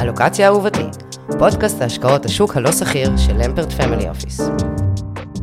[0.00, 0.82] אלוקציה אהובתי,
[1.38, 4.40] פודקאסט ההשקעות השוק הלא סחיר של למפרט family office.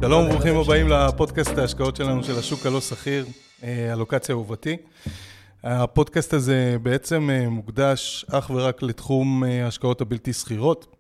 [0.02, 3.26] שלום וברוכים הבאים לפודקאסט ההשקעות שלנו של השוק הלא סחיר,
[3.64, 4.78] אה, אלוקציה אהובתי.
[5.64, 10.96] הפודקאסט הזה בעצם אה, מוקדש אך ורק לתחום אה, ההשקעות הבלתי סחירות.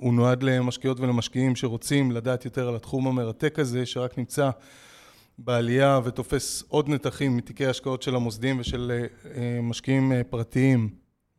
[0.00, 4.50] הוא נועד למשקיעות ולמשקיעים שרוצים לדעת יותר על התחום המרתק הזה, שרק נמצא
[5.38, 9.04] בעלייה ותופס עוד נתחים מתיקי ההשקעות של המוסדיים ושל
[9.62, 10.88] משקיעים פרטיים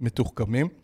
[0.02, 0.83] מתוחכמים.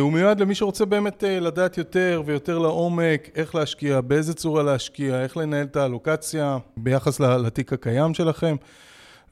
[0.00, 5.36] הוא מיועד למי שרוצה באמת לדעת יותר ויותר לעומק איך להשקיע, באיזה צורה להשקיע, איך
[5.36, 8.56] לנהל את האלוקציה ביחס לתיק הקיים שלכם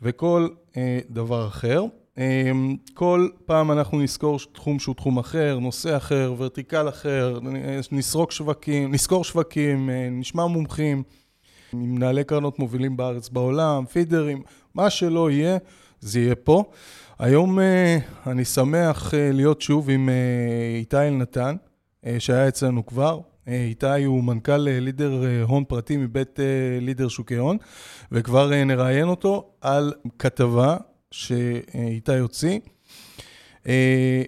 [0.03, 0.49] וכל
[1.11, 1.85] דבר אחר.
[2.95, 7.39] כל פעם אנחנו נזכור תחום שהוא תחום אחר, נושא אחר, ורטיקל אחר,
[7.93, 11.03] נסרוק שווקים, נסקור שווקים, נשמע מומחים,
[11.73, 14.43] מנהלי קרנות מובילים בארץ, בעולם, פידרים,
[14.75, 15.59] מה שלא יהיה,
[16.01, 16.65] זה יהיה פה.
[17.23, 17.59] היום
[18.27, 20.09] אני שמח להיות שוב עם
[20.79, 21.57] איתי אלנתן,
[22.19, 23.21] שהיה אצלנו כבר.
[23.47, 26.39] איתי הוא מנכ"ל לידר הון פרטי מבית
[26.81, 27.57] לידר שוקי הון,
[28.13, 30.77] וכבר נראיין אותו על כתבה
[31.11, 32.59] שאיתי הוציא,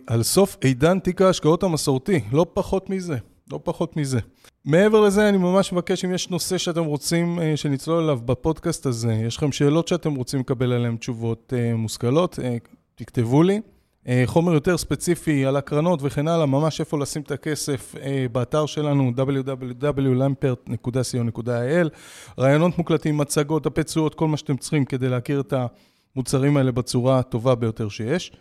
[0.06, 3.16] על סוף עידן תיק ההשקעות המסורתי, לא פחות מזה,
[3.52, 4.18] לא פחות מזה.
[4.64, 9.36] מעבר לזה, אני ממש מבקש, אם יש נושא שאתם רוצים שנצלול אליו בפודקאסט הזה, יש
[9.36, 12.38] לכם שאלות שאתם רוצים לקבל עליהן תשובות מושכלות,
[12.94, 13.60] תכתבו לי.
[14.26, 17.94] חומר יותר ספציפי על הקרנות וכן הלאה, ממש איפה לשים את הכסף
[18.32, 21.88] באתר שלנו www.lampert.co.il
[22.38, 25.54] רעיונות מוקלטים, מצגות, תשואות, כל מה שאתם צריכים כדי להכיר את
[26.16, 28.32] המוצרים האלה בצורה הטובה ביותר שיש.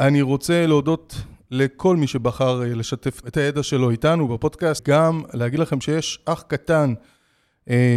[0.00, 1.14] אני רוצה להודות
[1.50, 6.94] לכל מי שבחר לשתף את הידע שלו איתנו בפודקאסט, גם להגיד לכם שיש אח קטן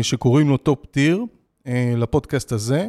[0.01, 1.23] שקוראים לו Top Tier
[1.97, 2.87] לפודקאסט הזה.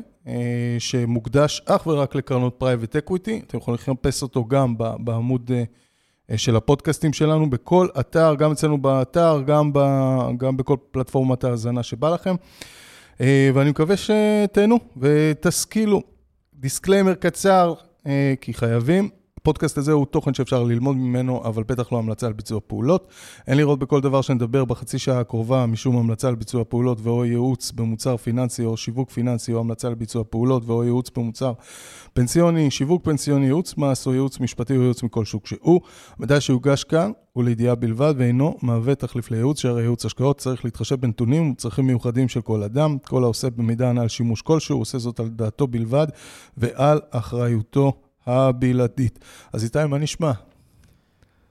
[0.78, 5.50] שמוקדש אך ורק לקרנות private equity, אתם יכולים לחפש אותו גם בעמוד
[6.36, 9.78] של הפודקאסטים שלנו, בכל אתר, גם אצלנו באתר, גם, ב,
[10.36, 12.34] גם בכל פלטפורמת ההאזנה שבא לכם.
[13.20, 16.02] ואני מקווה שתהנו ותשכילו.
[16.54, 17.74] disclaimer קצר,
[18.40, 19.08] כי חייבים.
[19.46, 23.08] הפודקאסט הזה הוא תוכן שאפשר ללמוד ממנו, אבל בטח לא המלצה על ביצוע פעולות.
[23.46, 27.72] אין לראות בכל דבר שנדבר בחצי שעה הקרובה משום המלצה על ביצוע פעולות ואו ייעוץ
[27.72, 31.52] במוצר פיננסי או שיווק פיננסי או המלצה על ביצוע פעולות ואו ייעוץ במוצר
[32.14, 35.80] פנסיוני, שיווק פנסיוני, ייעוץ מס או ייעוץ משפטי או ייעוץ מכל שוק שהוא.
[36.18, 41.00] המידע שיוגש כאן הוא לידיעה בלבד ואינו מהווה תחליף לייעוץ, שהרי ייעוץ השקעות צריך להתחשב
[41.00, 42.98] בנתונים וצרכים מיוחדים של כל אדם.
[43.06, 46.06] כל העושה במידע הנ"ל שימוש כלשהו, עושה זאת על דעתו בלבד
[46.56, 47.92] ועל אחריותו
[48.26, 49.18] הבלעדית.
[49.52, 50.32] אז איתי, מה נשמע?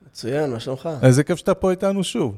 [0.07, 0.89] מצוין, מה שלומך?
[1.03, 2.37] איזה כיף שאתה פה איתנו שוב.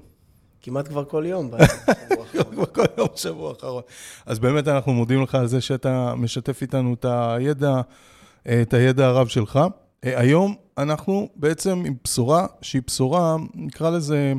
[0.62, 1.52] כמעט כבר כל יום
[2.52, 3.84] כבר כל יום בשבוע האחרון.
[4.26, 7.82] אז באמת אנחנו מודים לך על זה שאתה משתף איתנו את הידע,
[8.62, 9.60] את הידע הרב שלך.
[10.04, 14.34] היום אנחנו בעצם עם בשורה שהיא בשורה, נקרא לזה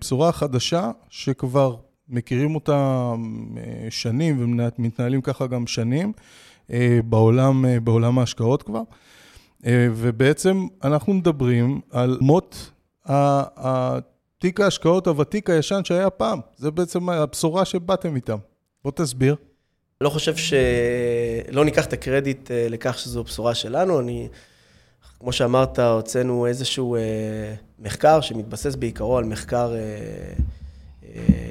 [0.00, 1.76] בשורה חדשה, שכבר
[2.08, 3.12] מכירים אותה
[3.90, 4.36] שנים
[4.78, 6.12] ומתנהלים ככה גם שנים.
[7.04, 8.82] בעולם, בעולם ההשקעות כבר,
[9.70, 12.70] ובעצם אנחנו מדברים על מות
[14.38, 18.36] תיק ההשקעות הוותיק הישן שהיה פעם, זה בעצם הבשורה שבאתם איתם.
[18.84, 19.36] בוא תסביר.
[20.00, 24.28] לא חושב שלא ניקח את הקרדיט לכך שזו בשורה שלנו, אני,
[25.20, 26.96] כמו שאמרת, הוצאנו איזשהו
[27.78, 29.74] מחקר שמתבסס בעיקרו על מחקר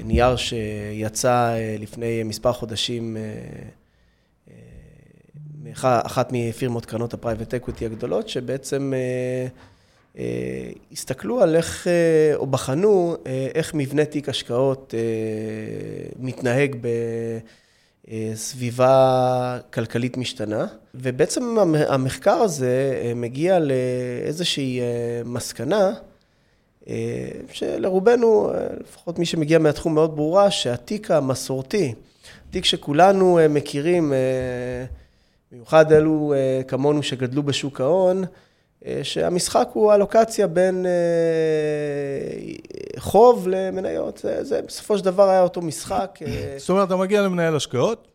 [0.05, 3.17] נייר שיצא לפני מספר חודשים
[5.81, 8.93] אחת מפירמות קרנות ה private equity הגדולות, שבעצם
[10.91, 11.87] הסתכלו על איך,
[12.35, 13.15] או בחנו
[13.55, 14.93] איך מבנה תיק השקעות
[16.19, 16.75] מתנהג
[18.07, 20.65] בסביבה כלכלית משתנה.
[20.95, 21.55] ובעצם
[21.87, 24.79] המחקר הזה מגיע לאיזושהי
[25.25, 25.91] מסקנה,
[27.51, 31.93] שלרובנו, לפחות מי שמגיע מהתחום מאוד ברורה, שהתיק המסורתי,
[32.49, 34.13] תיק שכולנו מכירים,
[35.51, 36.33] במיוחד אלו
[36.67, 38.23] כמונו שגדלו בשוק ההון,
[39.03, 40.85] שהמשחק הוא הלוקציה בין
[42.97, 46.19] חוב למניות, זה, זה בסופו של דבר היה אותו משחק.
[46.57, 48.07] זאת אומרת, אתה מגיע למנהל השקעות,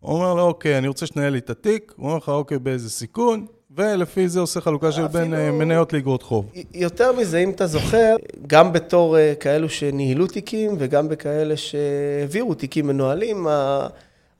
[0.00, 2.90] הוא אומר לו, אוקיי, אני רוצה שתנהל לי את התיק, הוא אומר לך, אוקיי, באיזה
[2.90, 3.46] סיכון,
[3.76, 6.52] ולפי זה עושה חלוקה של בין מניות לאגרות חוב.
[6.74, 8.16] יותר מזה, אם אתה זוכר,
[8.46, 13.46] גם בתור כאלו שניהלו תיקים, וגם בכאלה שהעבירו תיקים מנוהלים,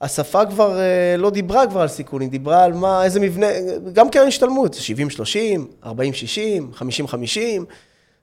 [0.04, 0.78] השפה כבר
[1.18, 3.46] לא דיברה כבר על סיכון, היא דיברה על מה, איזה מבנה,
[3.92, 4.76] גם קרן השתלמות,
[5.82, 5.88] 70-30, 40-60,
[6.74, 6.80] 50-50.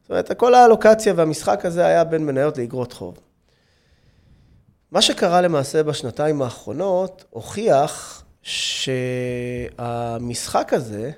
[0.01, 3.17] זאת אומרת, כל האלוקציה והמשחק הזה היה בין מניות לאגרות חוב.
[4.91, 8.23] מה שקרה למעשה בשנתיים האחרונות, הוכיח
[9.71, 11.11] שהמשחק הזה,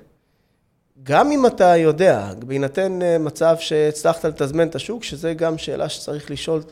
[1.02, 6.30] גם אם אתה יודע, בהינתן אה, מצב שהצלחת לתזמן את השוק, שזה גם שאלה שצריך
[6.30, 6.62] לשאול,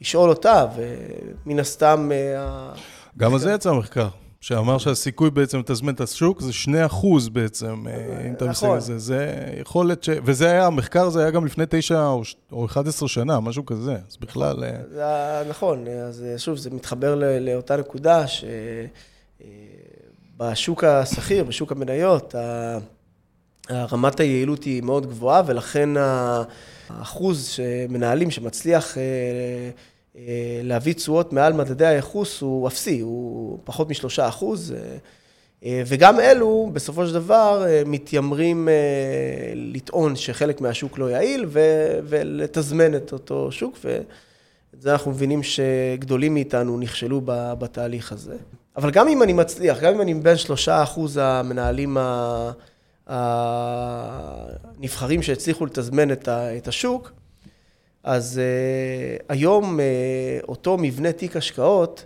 [0.00, 2.10] לשאול אותה, ומן הסתם...
[2.12, 2.72] אה,
[3.18, 4.08] גם על זה יצא מחקר.
[4.40, 8.80] שאמר שהסיכוי בעצם לתזמן את השוק זה 2 אחוז בעצם, אה, אם אתה מסתכל על
[8.80, 8.98] זה.
[8.98, 10.10] זה יכולת ש...
[10.24, 12.12] וזה היה, המחקר הזה היה גם לפני 9
[12.52, 14.64] או 11 שנה, משהו כזה, אז בכלל...
[14.98, 18.24] אה, נכון, אז שוב, זה מתחבר לאותה נקודה
[20.38, 22.34] שבשוק השכיר, בשוק המניות,
[23.70, 25.88] רמת היעילות היא מאוד גבוהה, ולכן
[26.98, 28.96] האחוז שמנהלים שמצליח
[30.16, 34.72] אה, להביא תשואות מעל מדדי הייחוס הוא אפסי, הוא פחות משלושה אחוז.
[34.72, 34.96] אה,
[35.64, 38.68] אה, וגם אלו, בסופו של דבר, מתיימרים
[39.54, 41.46] לטעון שחלק מהשוק לא יעיל
[42.04, 47.20] ולתזמן את אותו שוק, ואת זה אנחנו מבינים שגדולים מאיתנו נכשלו
[47.58, 48.36] בתהליך הזה.
[48.76, 51.96] אבל גם אם אני מצליח, גם אם אני בין שלושה אחוז המנהלים
[54.78, 57.12] הנבחרים שהצליחו לתזמן את השוק,
[58.04, 59.82] אז uh, היום uh,
[60.48, 62.04] אותו מבנה תיק השקעות,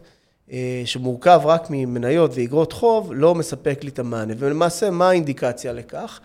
[0.49, 0.53] uh,
[0.85, 4.35] שמורכב רק ממניות ואגרות חוב, לא מספק לי את המענה.
[4.39, 6.21] ולמעשה, מה האינדיקציה לכך?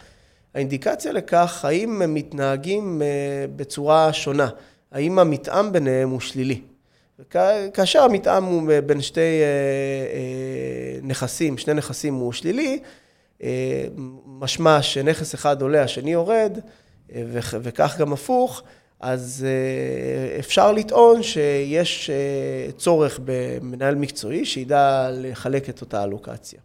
[0.53, 3.01] האינדיקציה לכך, האם הם מתנהגים
[3.55, 4.49] בצורה שונה,
[4.91, 6.61] האם המתאם ביניהם הוא שלילי.
[7.73, 9.41] כאשר המתאם הוא בין שתי
[11.03, 12.79] נכסים, שני נכסים הוא שלילי,
[14.25, 16.59] משמע שנכס אחד עולה, השני יורד,
[17.61, 18.63] וכך גם הפוך.
[18.99, 26.59] אז אה, אפשר לטעון שיש אה, צורך במנהל מקצועי שידע לחלק את אותה אלוקציה.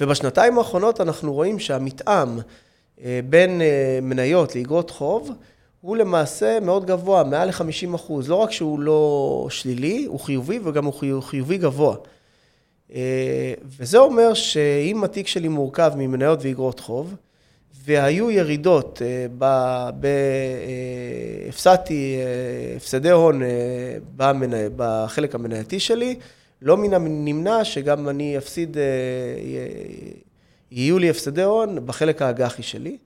[0.00, 2.38] ובשנתיים האחרונות אנחנו רואים שהמתאם
[3.04, 3.60] אה, בין
[4.02, 5.30] מניות לאגרות חוב
[5.80, 8.28] הוא למעשה מאוד גבוה, מעל ל-50 אחוז.
[8.28, 11.96] לא רק שהוא לא שלילי, הוא חיובי וגם הוא חיובי גבוה.
[13.78, 17.14] וזה אומר שאם התיק שלי מורכב ממניות ואגרות חוב,
[17.86, 19.26] והיו ירידות, אה,
[20.04, 23.42] אה, הפסדתי אה, הפסדי הון
[24.76, 26.18] בחלק המנייתי שלי,
[26.62, 28.76] לא מן הנמנע שגם אני אפסיד,
[30.70, 32.96] יהיו לי הפסדי הון בחלק האג"חי שלי.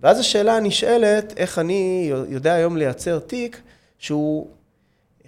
[0.00, 3.60] ואז השאלה הנשאלת, איך אני יודע היום לייצר תיק
[3.98, 4.46] שהוא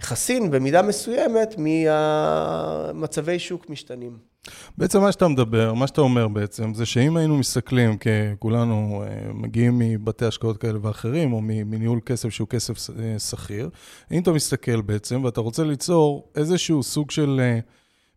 [0.02, 4.30] חסין במידה מסוימת ממצבי שוק משתנים.
[4.78, 7.96] בעצם מה שאתה מדבר, מה שאתה אומר בעצם, זה שאם היינו מסתכלים,
[8.38, 13.70] כולנו אה, מגיעים מבתי השקעות כאלה ואחרים, או מניהול כסף שהוא כסף אה, שכיר,
[14.12, 17.58] אם אתה מסתכל בעצם, ואתה רוצה ליצור איזשהו סוג של אה,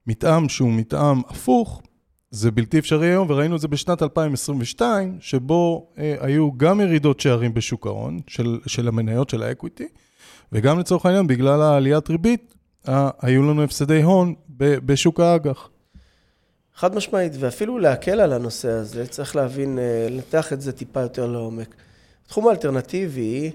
[0.07, 1.81] מתאם שהוא מתאם הפוך,
[2.31, 7.87] זה בלתי אפשרי היום, וראינו את זה בשנת 2022, שבו היו גם ירידות שערים בשוק
[7.87, 9.87] ההון, של, של המניות של האקוויטי,
[10.51, 12.53] וגם לצורך העניין, בגלל העליית ריבית,
[13.21, 15.69] היו לנו הפסדי הון בשוק האג"ח.
[16.75, 21.27] חד משמעית, ואפילו להקל על הנושא הזה, צריך להבין, אה, לנתח את זה טיפה יותר
[21.27, 21.75] לעומק.
[22.25, 23.51] התחום האלטרנטיבי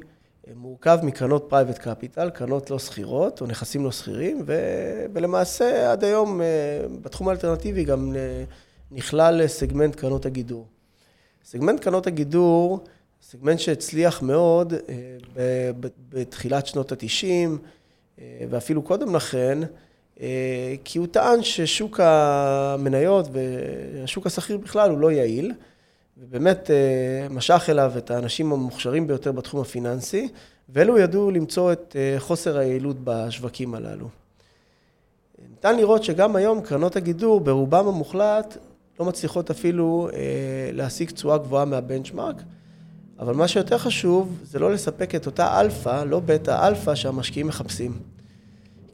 [0.49, 4.43] אה, מורכב מקרנות private capital, קרנות לא סחירות או נכסים לא סחירים.
[5.13, 6.47] ולמעשה עד היום אה,
[7.03, 8.17] בתחום האלטרנטיבי גם
[8.91, 10.67] נכלל סגמנט קרנות הגידור.
[11.45, 12.85] סגמנט קרנות הגידור,
[13.23, 14.75] סגמנט שהצליח מאוד
[16.09, 17.51] בתחילת שנות ה-90,
[18.51, 19.59] ואפילו קודם לכן,
[20.21, 25.53] אה, כי הוא טען ששוק המניות והשוק השכיר בכלל הוא לא יעיל,
[26.19, 30.29] ובאמת אה, משך אליו את האנשים המוכשרים ביותר בתחום הפיננסי,
[30.69, 34.09] ואלו ידעו למצוא את אה, חוסר היעילות בשווקים הללו.
[35.51, 38.57] ניתן לראות שגם היום קרנות הגידור ברובם המוחלט
[39.01, 40.09] לא מצליחות אפילו
[40.73, 42.37] להשיג תשואה גבוהה מה benchmark,
[43.19, 47.99] אבל מה שיותר חשוב זה לא לספק את אותה אלפא, לא בטא אלפא שהמשקיעים מחפשים.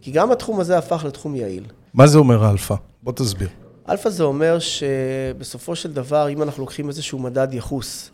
[0.00, 1.64] כי גם התחום הזה הפך לתחום יעיל.
[1.94, 2.74] מה זה אומר אלפא?
[3.02, 3.48] בוא תסביר.
[3.88, 8.10] אלפא זה אומר שבסופו של דבר, אם אנחנו לוקחים איזשהו מדד יחוס,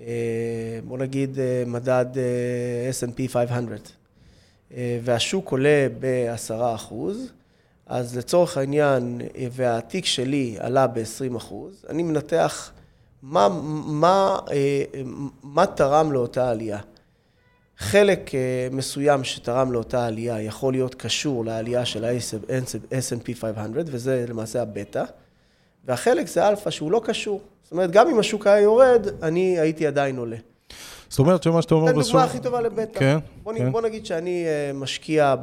[0.00, 0.04] אה,
[0.84, 3.92] בוא נגיד אה, מדד אה, S&P 500,
[5.04, 7.32] והשוק עולה ב-10 אחוז,
[7.86, 9.20] אז לצורך העניין,
[9.52, 12.72] והתיק שלי עלה ב-20 אחוז, אני מנתח
[13.22, 13.48] מה,
[13.86, 14.38] מה,
[15.42, 16.78] מה תרם לאותה עלייה.
[17.78, 24.62] חלק אה, מסוים שתרם לאותה עלייה יכול להיות קשור לעלייה של ה-S&P 500, וזה למעשה
[24.62, 25.04] הבטא,
[25.84, 27.40] והחלק זה אלפא שהוא לא קשור.
[27.62, 30.36] זאת אומרת, גם אם השוק היה יורד, אני הייתי עדיין עולה.
[31.12, 32.04] זאת אומרת שמה שאתה אומר בסוף...
[32.04, 32.98] זו דוגמה הכי טובה לבטא.
[32.98, 33.72] כן, בוא, כן.
[33.72, 35.34] בוא נגיד שאני אה, משקיע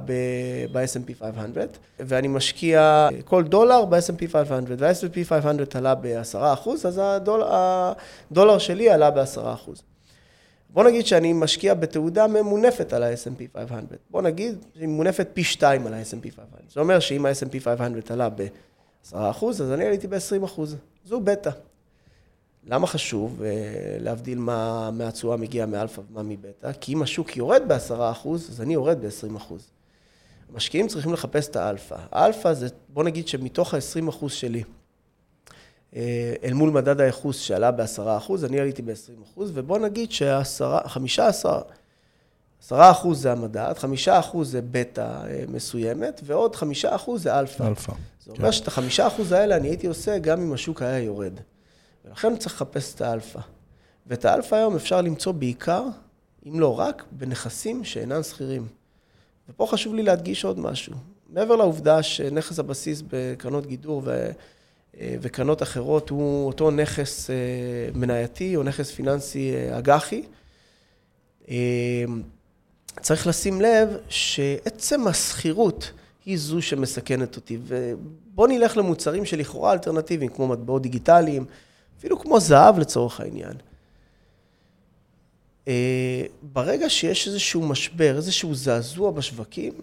[0.72, 8.58] ב-S&P 500, ואני משקיע כל דולר ב-S&P 500, וה-S&P 500 עלה ב-10%, אז הדולר, הדולר
[8.58, 9.70] שלי עלה ב-10%.
[10.70, 13.84] בוא נגיד שאני משקיע בתעודה ממונפת על ה-S&P 500.
[14.10, 16.48] בוא נגיד שהיא ממונפת פי שתיים על ה-S&P 500.
[16.74, 20.62] זה אומר שאם ה-S&P 500 עלה ב-10%, אז אני עליתי ב-20%.
[21.06, 21.50] זו בטא.
[22.68, 23.42] למה חשוב
[24.00, 26.72] להבדיל מה מהתשואה מגיעה מאלפא ומה מבטא?
[26.82, 29.54] כי אם השוק יורד ב-10%, אז אני יורד ב-20%.
[30.54, 31.96] המשקיעים צריכים לחפש את האלפא.
[32.12, 34.64] האלפא זה, בוא נגיד שמתוך ה-20% שלי,
[35.96, 41.46] אה, אל מול מדד הייחוס שעלה ב-10%, אני עליתי ב-20%, ובוא נגיד שה-15%,
[42.70, 42.74] 10%
[43.14, 43.74] זה המדד,
[44.08, 46.66] 5% זה בטא אה, מסוימת, ועוד 5%
[47.16, 47.64] זה אלפא.
[47.64, 47.94] אלפא.
[48.26, 48.52] זה אומר כן.
[48.52, 51.34] שאת ה-5% האלה אני הייתי עושה גם אם השוק היה יורד.
[52.06, 53.40] ולכן צריך לחפש את האלפא.
[54.08, 55.84] ואת האלפא היום אפשר למצוא בעיקר,
[56.48, 58.68] אם לא רק, בנכסים שאינם סחירים.
[59.50, 60.94] ופה חשוב לי להדגיש עוד משהו.
[61.30, 64.32] מעבר לעובדה שנכס הבסיס בקרנות גידור ו...
[65.00, 67.36] אה, וקרנות אחרות הוא אותו נכס אה,
[67.94, 70.24] מנייתי או נכס פיננסי אה, אג"חי,
[73.02, 75.92] צריך לשים לב שעצם הסחירות
[76.26, 77.58] היא זו שמסכנת אותי.
[77.64, 81.46] ובואו נלך למוצרים שלכאורה אלטרנטיביים, כמו מטבעות דיגיטליים,
[82.00, 83.54] אפילו כמו זהב לצורך העניין.
[86.42, 89.74] ברגע שיש איזשהו משבר, איזשהו זעזוע בשווקים,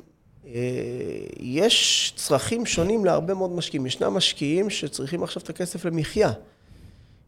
[1.36, 3.86] יש צרכים שונים להרבה מאוד משקיעים.
[3.86, 6.32] ישנם משקיעים שצריכים עכשיו את הכסף למחיה.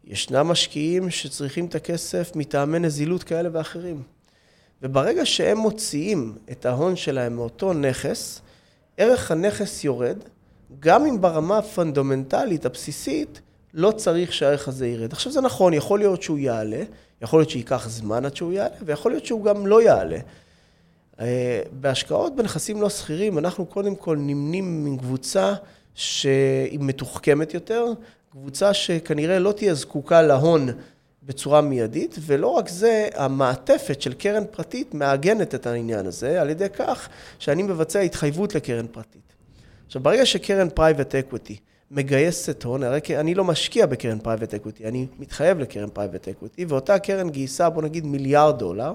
[0.05, 4.03] ישנם משקיעים שצריכים את הכסף מטעמי נזילות כאלה ואחרים.
[4.83, 8.41] וברגע שהם מוציאים את ההון שלהם מאותו נכס,
[8.97, 10.19] ערך הנכס יורד,
[10.81, 13.41] גם אם ברמה הפונדומנטלית, הבסיסית,
[13.75, 15.13] לא צריך שהערך הזה ירד.
[15.13, 16.83] עכשיו זה נכון, יכול להיות שהוא יעלה,
[17.23, 20.19] יכול להיות שייקח זמן עד שהוא יעלה, ויכול להיות שהוא גם לא יעלה.
[21.21, 25.55] אה, בהשקעות בנכסים לא שכירים, אנחנו קודם כל נמנים עם קבוצה
[25.95, 27.85] שהיא מתוחכמת יותר,
[28.31, 30.69] קבוצה שכנראה לא תהיה זקוקה להון
[31.23, 36.69] בצורה מיידית, ולא רק זה, המעטפת של קרן פרטית מעגנת את העניין הזה על ידי
[36.69, 37.09] כך
[37.39, 39.33] שאני מבצע התחייבות לקרן פרטית.
[39.87, 41.57] עכשיו, ברגע שקרן private equity
[41.91, 46.99] מגייסת הון, הרי אני לא משקיע בקרן private equity, אני מתחייב לקרן private equity, ואותה
[46.99, 48.93] קרן גייסה, בוא נגיד, מיליארד דולר,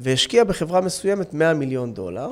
[0.00, 2.28] והשקיע בחברה מסוימת 100 מיליון דולר,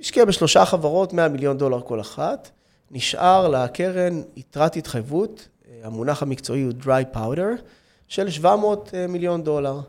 [0.00, 2.50] השקיע בשלושה חברות 100 מיליון דולר כל אחת,
[2.90, 5.48] נשאר לקרן יתרת התחייבות,
[5.82, 7.60] המונח המקצועי הוא dry powder,
[8.08, 9.80] של 700 מיליון דולר.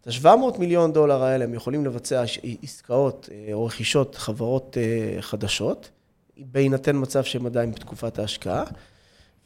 [0.00, 2.24] את ה-700 מיליון דולר האלה הם יכולים לבצע
[2.62, 4.76] עסקאות או רכישות חברות
[5.20, 5.90] חדשות,
[6.36, 8.64] בהינתן מצב שהם עדיין בתקופת ההשקעה.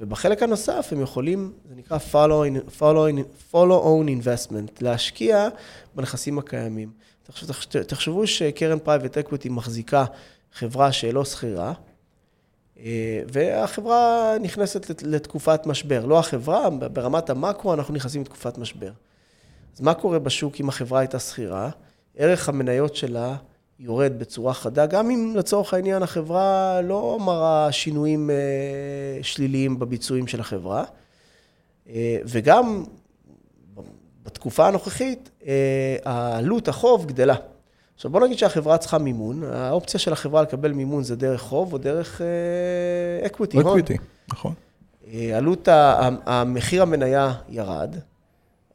[0.01, 5.49] ובחלק הנוסף הם יכולים, זה נקרא follow, follow, follow-on investment, להשקיע
[5.95, 6.93] בנכסים הקיימים.
[7.87, 10.05] תחשבו שקרן private equity מחזיקה
[10.53, 11.73] חברה שלא סחירה,
[12.79, 16.07] אה, והחברה נכנסת לתקופת משבר.
[16.07, 18.91] לא החברה, ברמת המקרו אנחנו נכנסים לתקופת משבר.
[19.77, 21.71] אז מה קורה בשוק אם החברה הייתה סחירה?
[22.17, 23.37] ערך המניות שלה
[23.81, 30.41] יורד בצורה חדה, גם אם לצורך העניין החברה לא מראה שינויים אה, שליליים בביצועים של
[30.41, 30.85] החברה,
[31.89, 32.85] אה, וגם
[34.23, 37.35] בתקופה הנוכחית אה, העלות החוב גדלה.
[37.95, 41.79] עכשיו בוא נגיד שהחברה צריכה מימון, האופציה של החברה לקבל מימון זה דרך חוב או
[41.79, 42.21] דרך
[43.27, 43.97] equity, equity,
[44.29, 44.55] נכון.
[45.35, 45.69] עלות,
[46.27, 47.97] המחיר המניה ירד,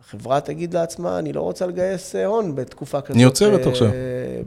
[0.05, 3.15] החברה תגיד לעצמה, אני לא רוצה לגייס אה, הון בתקופה כזאת.
[3.15, 3.91] אני עוצרת עכשיו.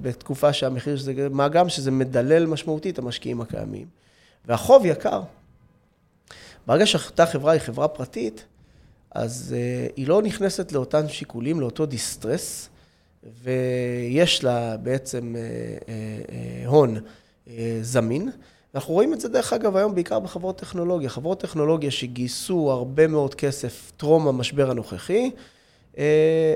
[0.03, 3.87] בתקופה שהמחיר שזה, מה גם שזה מדלל משמעותית את המשקיעים הקיימים.
[4.47, 5.23] והחוב יקר.
[6.67, 8.45] ברגע שאותה חברה היא חברה פרטית,
[9.11, 12.69] אז uh, היא לא נכנסת לאותם שיקולים, לאותו דיסטרס,
[13.43, 15.35] ויש לה בעצם
[16.67, 16.97] הון
[17.83, 18.31] זמין.
[18.79, 21.09] אנחנו רואים את זה דרך אגב היום בעיקר בחברות טכנולוגיה.
[21.09, 25.31] חברות טכנולוגיה שגייסו הרבה מאוד כסף טרום המשבר הנוכחי,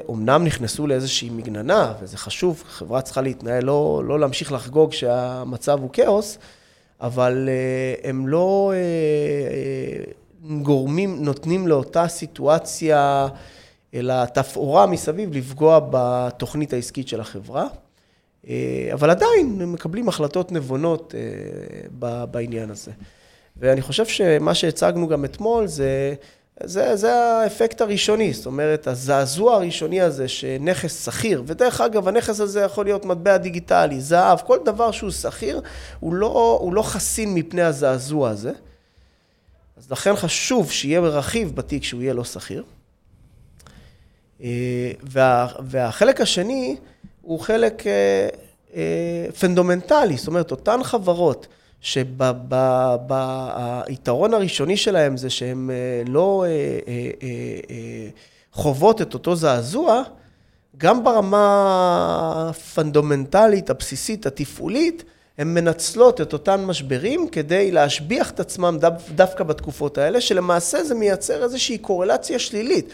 [0.08, 5.78] אומנם אה, נכנסו לאיזושהי מגננה, וזה חשוב, חברה צריכה להתנהל, לא, לא להמשיך לחגוג שהמצב
[5.82, 6.38] הוא כאוס,
[7.00, 10.04] אבל אה, הם לא אה,
[10.62, 13.28] גורמים, נותנים לאותה סיטואציה,
[13.94, 17.66] אלא תפאורה מסביב לפגוע בתוכנית העסקית של החברה.
[18.48, 22.90] אה, אבל עדיין מקבלים החלטות נבונות אה, בעניין הזה.
[23.56, 26.14] ואני חושב שמה שהצגנו גם אתמול זה,
[26.64, 32.60] זה, זה האפקט הראשוני, זאת אומרת, הזעזוע הראשוני הזה שנכס שכיר, ודרך אגב, הנכס הזה
[32.60, 35.60] יכול להיות מטבע דיגיטלי, זהב, כל דבר שהוא שכיר,
[36.00, 38.52] הוא לא, הוא לא חסין מפני הזעזוע הזה.
[39.76, 42.64] אז לכן חשוב שיהיה רכיב בתיק שהוא יהיה לא שכיר.
[44.42, 46.76] אה, וה, והחלק השני,
[47.22, 48.28] הוא חלק אה,
[48.74, 51.46] אה, פונדומנטלי, זאת אומרת, אותן חברות
[51.80, 52.34] שהיתרון
[54.34, 56.44] הראשוני שלהם זה שהן אה, לא
[58.52, 60.02] חוות את אותו זעזוע,
[60.78, 65.04] גם ברמה הפונדומנטלית, הבסיסית, התפעולית,
[65.38, 70.94] הן מנצלות את אותן משברים כדי להשביח את עצמם דו, דווקא בתקופות האלה, שלמעשה זה
[70.94, 72.92] מייצר איזושהי קורלציה שלילית.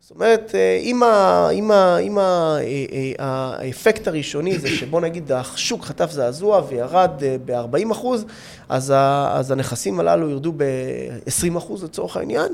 [0.00, 2.84] זאת אומרת, אם, ה, אם, ה, אם ה, אה,
[3.20, 7.10] אה, האפקט הראשוני זה שבוא נגיד השוק חטף זעזוע וירד
[7.44, 8.24] ב-40 אחוז,
[8.68, 8.92] אז,
[9.28, 12.52] אז הנכסים הללו ירדו ב-20 אחוז לצורך העניין,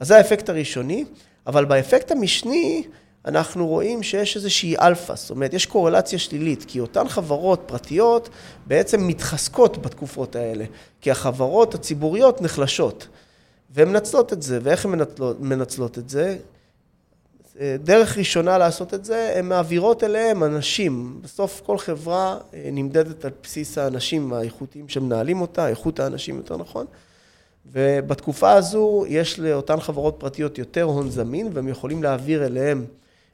[0.00, 1.04] אז זה האפקט הראשוני,
[1.46, 2.82] אבל באפקט המשני,
[3.24, 8.28] אנחנו רואים שיש איזושהי אלפא, זאת אומרת, יש קורלציה שלילית, כי אותן חברות פרטיות
[8.66, 10.64] בעצם מתחזקות בתקופות האלה,
[11.00, 13.08] כי החברות הציבוריות נחלשות,
[13.70, 16.36] והן מנצלות את זה, ואיך הן מנצלות, מנצלות את זה?
[17.82, 21.20] דרך ראשונה לעשות את זה, הן מעבירות אליהם אנשים.
[21.22, 26.86] בסוף כל חברה אה, נמדדת על בסיס האנשים האיכותיים שמנהלים אותה, איכות האנשים יותר נכון.
[27.72, 32.84] ובתקופה הזו יש לאותן חברות פרטיות יותר הון זמין, והם יכולים להעביר אליהם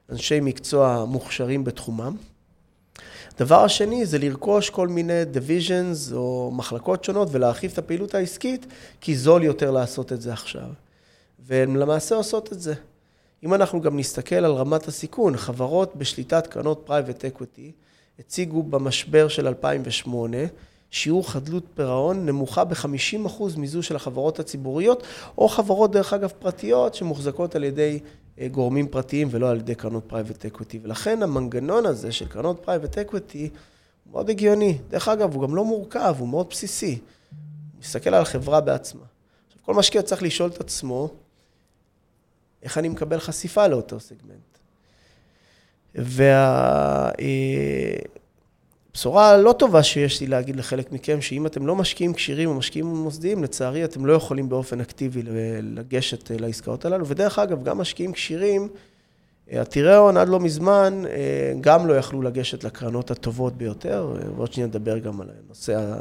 [0.09, 2.15] אנשי מקצוע מוכשרים בתחומם.
[3.39, 8.65] דבר השני זה לרכוש כל מיני divisions או מחלקות שונות ולהרחיב את הפעילות העסקית,
[9.01, 10.69] כי זול יותר לעשות את זה עכשיו.
[11.39, 12.73] והן למעשה עושות את זה.
[13.43, 17.71] אם אנחנו גם נסתכל על רמת הסיכון, חברות בשליטת קרנות private equity
[18.19, 20.37] הציגו במשבר של 2008
[20.91, 25.03] שיעור חדלות פירעון נמוכה ב-50% מזו של החברות הציבוריות,
[25.37, 27.99] או חברות, דרך אגב, פרטיות שמוחזקות על ידי
[28.39, 30.79] אה, גורמים פרטיים ולא על ידי קרנות private equity.
[30.83, 33.49] ולכן המנגנון הזה של קרנות private equity
[34.03, 34.77] הוא מאוד הגיוני.
[34.89, 36.99] דרך אגב, הוא גם לא מורכב, הוא מאוד בסיסי.
[37.79, 39.03] מסתכל על החברה בעצמה.
[39.47, 41.09] עכשיו, כל משקיע צריך לשאול את עצמו,
[42.67, 44.57] איך אני מקבל חשיפה לאותו סגמנט?
[45.95, 47.11] וה...
[47.19, 47.97] אה,
[49.05, 53.43] הלא טובה שיש לי להגיד לחלק מכם, שאם אתם לא משקיעים כשירים או משקיעים מוסדיים,
[53.43, 55.21] לצערי אתם לא יכולים באופן אקטיבי
[55.61, 57.07] לגשת אה, לעסקאות הללו.
[57.07, 58.67] ודרך אגב, גם משקיעים כשירים,
[59.51, 64.53] אה, עתירי הון עד לא מזמן, אה, גם לא יכלו לגשת לקרנות הטובות ביותר, ועוד
[64.53, 65.95] שניה נדבר גם על הנושא,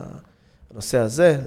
[0.70, 1.38] הנושא הזה.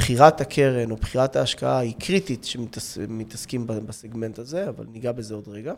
[0.00, 5.72] בחירת הקרן או בחירת ההשקעה היא קריטית שמתעסקים בסגמנט הזה, אבל ניגע בזה עוד רגע.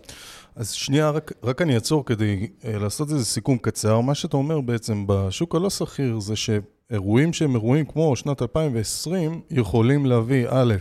[0.57, 4.01] אז שנייה, רק, רק אני אעצור כדי אה, לעשות איזה סיכום קצר.
[4.01, 10.07] מה שאתה אומר בעצם בשוק הלא שכיר זה שאירועים שהם אירועים כמו שנת 2020 יכולים
[10.07, 10.75] להביא א',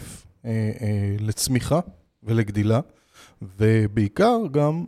[0.46, 1.80] אה, אה, לצמיחה
[2.24, 2.80] ולגדילה,
[3.58, 4.86] ובעיקר גם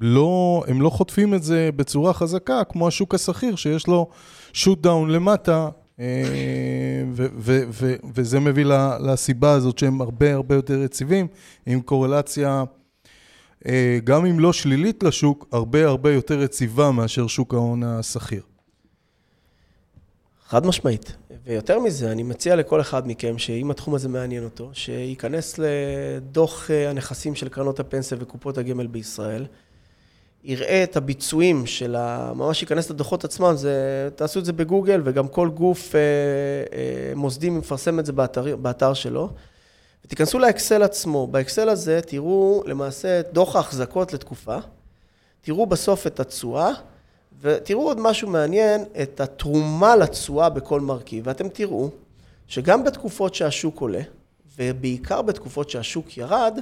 [0.00, 4.08] לא, הם לא חוטפים את זה בצורה חזקה כמו השוק השכיר שיש לו
[4.52, 5.68] שוט דאון למטה
[6.00, 7.04] אה,
[8.14, 8.64] וזה מביא
[9.00, 11.26] לסיבה הזאת שהם הרבה הרבה יותר יציבים,
[11.66, 12.64] עם קורלציה,
[13.68, 18.42] אה, גם אם לא שלילית לשוק, הרבה הרבה יותר יציבה מאשר שוק ההון השכיר.
[20.46, 21.16] חד משמעית.
[21.44, 26.90] ויותר מזה, אני מציע לכל אחד מכם, שאם התחום הזה מעניין אותו, שייכנס לדוח אה,
[26.90, 29.46] הנכסים של קרנות הפנסיה וקופות הגמל בישראל.
[30.44, 32.32] יראה את הביצועים של ה...
[32.34, 36.00] ממש ייכנס לדוחות עצמם, זה, תעשו את זה בגוגל, וגם כל גוף אה,
[36.72, 39.30] אה, מוסדי מפרסם את זה באתר, באתר שלו.
[40.04, 41.26] ותיכנסו לאקסל עצמו.
[41.26, 44.56] באקסל הזה תראו למעשה את דוח ההחזקות לתקופה,
[45.40, 46.70] תראו בסוף את התשואה,
[47.40, 51.26] ותראו עוד משהו מעניין, את התרומה לתשואה בכל מרכיב.
[51.26, 51.90] ואתם תראו
[52.48, 54.02] שגם בתקופות שהשוק עולה,
[54.58, 56.58] ובעיקר בתקופות שהשוק ירד,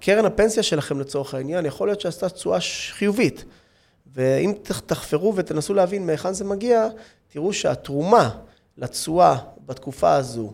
[0.00, 2.58] קרן הפנסיה שלכם לצורך העניין, יכול להיות שעשתה תשואה
[2.90, 3.44] חיובית.
[4.14, 4.52] ואם
[4.86, 6.88] תחפרו ותנסו להבין מהיכן זה מגיע,
[7.28, 8.30] תראו שהתרומה
[8.78, 10.52] לתשואה בתקופה הזו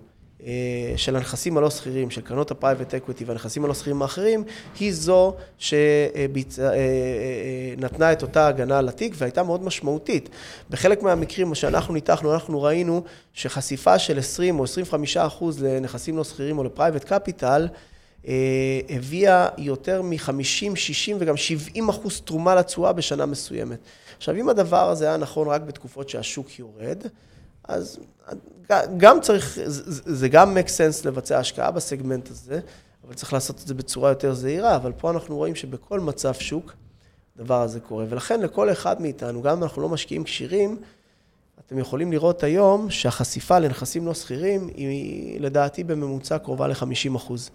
[0.96, 4.44] של הנכסים הלא סחירים, של קרנות ה private equity והנכסים הלא סחירים האחרים,
[4.80, 5.86] היא זו שנתנה
[8.00, 10.28] אה, אה, את אותה הגנה לתיק והייתה מאוד משמעותית.
[10.70, 13.02] בחלק מהמקרים שאנחנו ניתחנו, אנחנו ראינו
[13.32, 17.68] שחשיפה של 20 או 25 אחוז לנכסים לא שכירים או לפרייבט קפיטל,
[18.88, 23.78] הביאה יותר מ-50, 60 וגם 70 אחוז תרומה לתשואה בשנה מסוימת.
[24.16, 27.02] עכשיו, אם הדבר הזה היה נכון רק בתקופות שהשוק יורד,
[27.64, 27.98] אז
[28.96, 32.60] גם צריך, זה גם make sense לבצע השקעה בסגמנט הזה,
[33.06, 36.72] אבל צריך לעשות את זה בצורה יותר זהירה, אבל פה אנחנו רואים שבכל מצב שוק,
[37.36, 38.04] הדבר הזה קורה.
[38.08, 40.76] ולכן לכל אחד מאיתנו, גם אם אנחנו לא משקיעים כשירים,
[41.66, 47.50] אתם יכולים לראות היום שהחשיפה לנכסים לא שכירים היא לדעתי בממוצע קרובה ל-50 אחוז.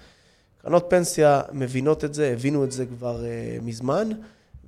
[0.61, 4.09] קרנות פנסיה מבינות את זה, הבינו את זה כבר uh, מזמן,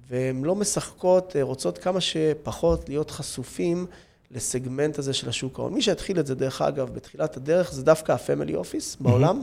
[0.09, 3.85] והן לא משחקות, uh, רוצות כמה שפחות להיות חשופים
[4.31, 5.73] לסגמנט הזה של השוק ההון.
[5.73, 9.41] מי שהתחיל את זה, דרך אגב, בתחילת הדרך, זה דווקא ה-Family Office בעולם.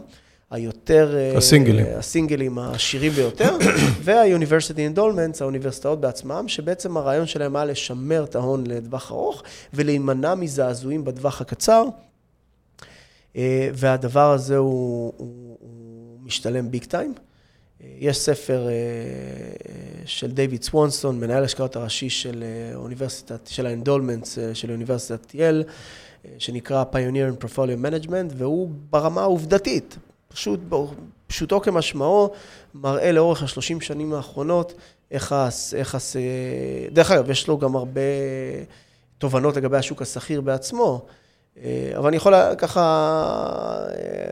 [0.51, 1.16] היותר...
[1.16, 1.87] אה, הסינגלים.
[1.96, 3.57] הסינגלים העשירים ביותר,
[4.05, 9.42] וה-University Endowments, האוניברסיטאות בעצמם, שבעצם הרעיון שלהם היה לשמר את ההון לטווח ארוך
[9.75, 11.85] ולהימנע מזעזועים בטווח הקצר.
[13.37, 17.14] אה, והדבר הזה הוא, הוא, הוא משתלם ביג טיים.
[17.81, 18.69] יש ספר
[20.05, 25.65] של דיוויד סוונסון, מנהל השקעות הראשי של אוניברסיטת, של האנדולמנטס של אוניברסיטת יל,
[26.39, 29.97] שנקרא Pioneer in Portfolio Management, והוא ברמה העובדתית,
[30.29, 30.61] פשוט,
[31.27, 32.31] פשוטו כמשמעו,
[32.75, 34.75] מראה לאורך השלושים שנים האחרונות
[35.11, 35.35] איך,
[35.75, 35.97] איך,
[36.93, 38.01] דרך אגב, יש לו גם הרבה
[39.19, 41.26] תובנות לגבי השוק השכיר בעצמו, אה,
[41.97, 42.83] אבל אני יכול ככה,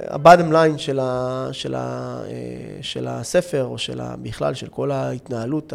[0.08, 4.90] ה-bottom line של, ה, של, ה, אה, של הספר, או של ה, בכלל, של כל
[4.90, 5.72] ההתנהלות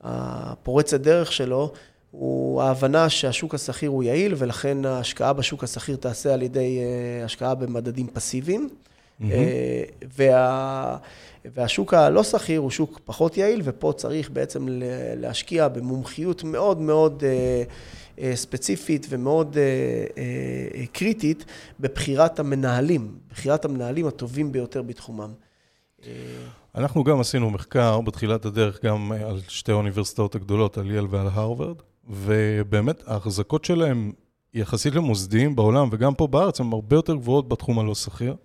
[0.00, 1.72] הפורצת דרך שלו,
[2.10, 7.54] הוא ההבנה שהשוק השכיר הוא יעיל, ולכן ההשקעה בשוק השכיר תעשה על ידי אה, השקעה
[7.54, 8.68] במדדים פסיביים.
[9.20, 9.24] Mm-hmm.
[10.16, 10.96] וה...
[11.54, 14.66] והשוק הלא שכיר הוא שוק פחות יעיל, ופה צריך בעצם
[15.16, 17.22] להשקיע במומחיות מאוד מאוד
[18.34, 19.56] ספציפית ומאוד
[20.92, 21.44] קריטית
[21.80, 25.32] בבחירת המנהלים, בחירת המנהלים הטובים ביותר בתחומם.
[26.74, 31.76] אנחנו גם עשינו מחקר בתחילת הדרך גם על שתי האוניברסיטאות הגדולות, על יל ועל הרווארד,
[32.08, 34.12] ובאמת ההחזקות שלהם
[34.54, 38.36] יחסית למוסדיים בעולם וגם פה בארץ, הן הרבה יותר גבוהות בתחום הלא סחיר.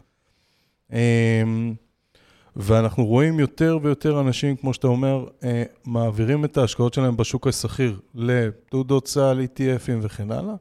[2.62, 8.00] ואנחנו רואים יותר ויותר אנשים, כמו שאתה אומר, אה, מעבירים את ההשקעות שלהם בשוק הסחיר
[8.16, 10.56] לתעודות סל, ETF ים וכן הלאה,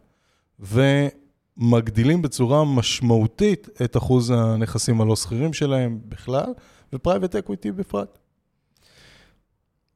[0.61, 6.52] ומגדילים בצורה משמעותית את אחוז הנכסים הלא סחירים שלהם בכלל,
[6.92, 8.18] ו private equity בפרט.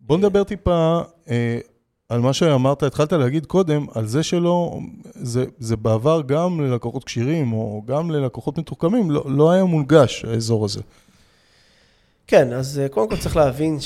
[0.00, 1.58] בוא נדבר טיפה אה,
[2.08, 4.78] על מה שאמרת, התחלת להגיד קודם, על זה שלא,
[5.14, 10.64] זה, זה בעבר גם ללקוחות כשירים, או גם ללקוחות מתוחכמים, לא, לא היה מונגש האזור
[10.64, 10.80] הזה.
[12.26, 13.78] כן, אז אה, קודם כל צריך להבין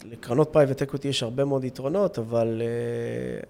[0.00, 3.40] שלקרנות private equity יש הרבה מאוד יתרונות, אבל, אה,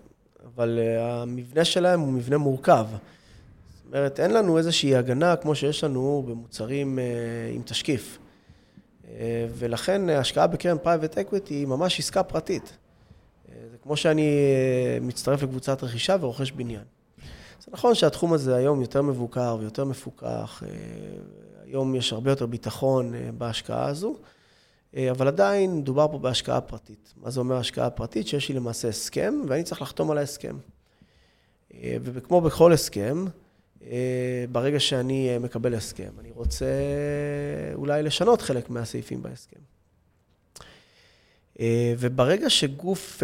[0.55, 2.87] אבל אה, המבנה שלהם הוא מבנה מורכב.
[2.91, 6.99] זאת אומרת, אין לנו איזושהי הגנה כמו שיש לנו במוצרים
[7.55, 8.19] עם תשקיף.
[9.59, 12.77] ולכן השקעה בקרן private equity היא ממש עסקה פרטית.
[13.71, 14.39] זה כמו שאני
[15.01, 16.83] מצטרף לקבוצת רכישה ורוכש בניין.
[17.61, 20.63] זה נכון שהתחום הזה היום יותר מבוקר ויותר מפוקח,
[21.73, 24.17] היום יש הרבה יותר ביטחון אה, בהשקעה הזו,
[24.97, 27.15] אה, אבל עדיין מדובר פה בהשקעה פרטית.
[27.17, 28.27] מה זה אומר השקעה פרטית?
[28.27, 30.57] שיש לי למעשה הסכם, ואני צריך לחתום על ההסכם.
[31.75, 33.25] אה, וכמו בכל הסכם,
[34.53, 36.67] ברגע שאני מקבל הסכם, אני רוצה
[37.75, 39.61] אולי לשנות חלק מהסעיפים בהסכם.
[41.99, 43.23] וברגע שגוף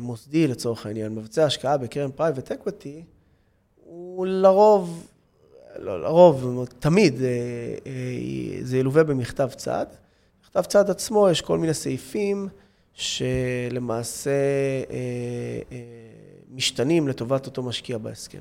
[0.00, 3.02] מוסדי, לצורך העניין, מבצע השקעה בקרן private equity,
[3.84, 5.09] הוא לרוב
[5.80, 7.28] לא, לרוב, תמיד, אה,
[7.86, 7.92] אה,
[8.62, 9.86] זה ילווה במכתב צד.
[10.40, 12.48] במכתב צד עצמו יש כל מיני סעיפים
[12.92, 14.30] שלמעשה
[14.90, 15.76] אה,
[16.50, 18.40] משתנים לטובת אותו משקיע בהסכם.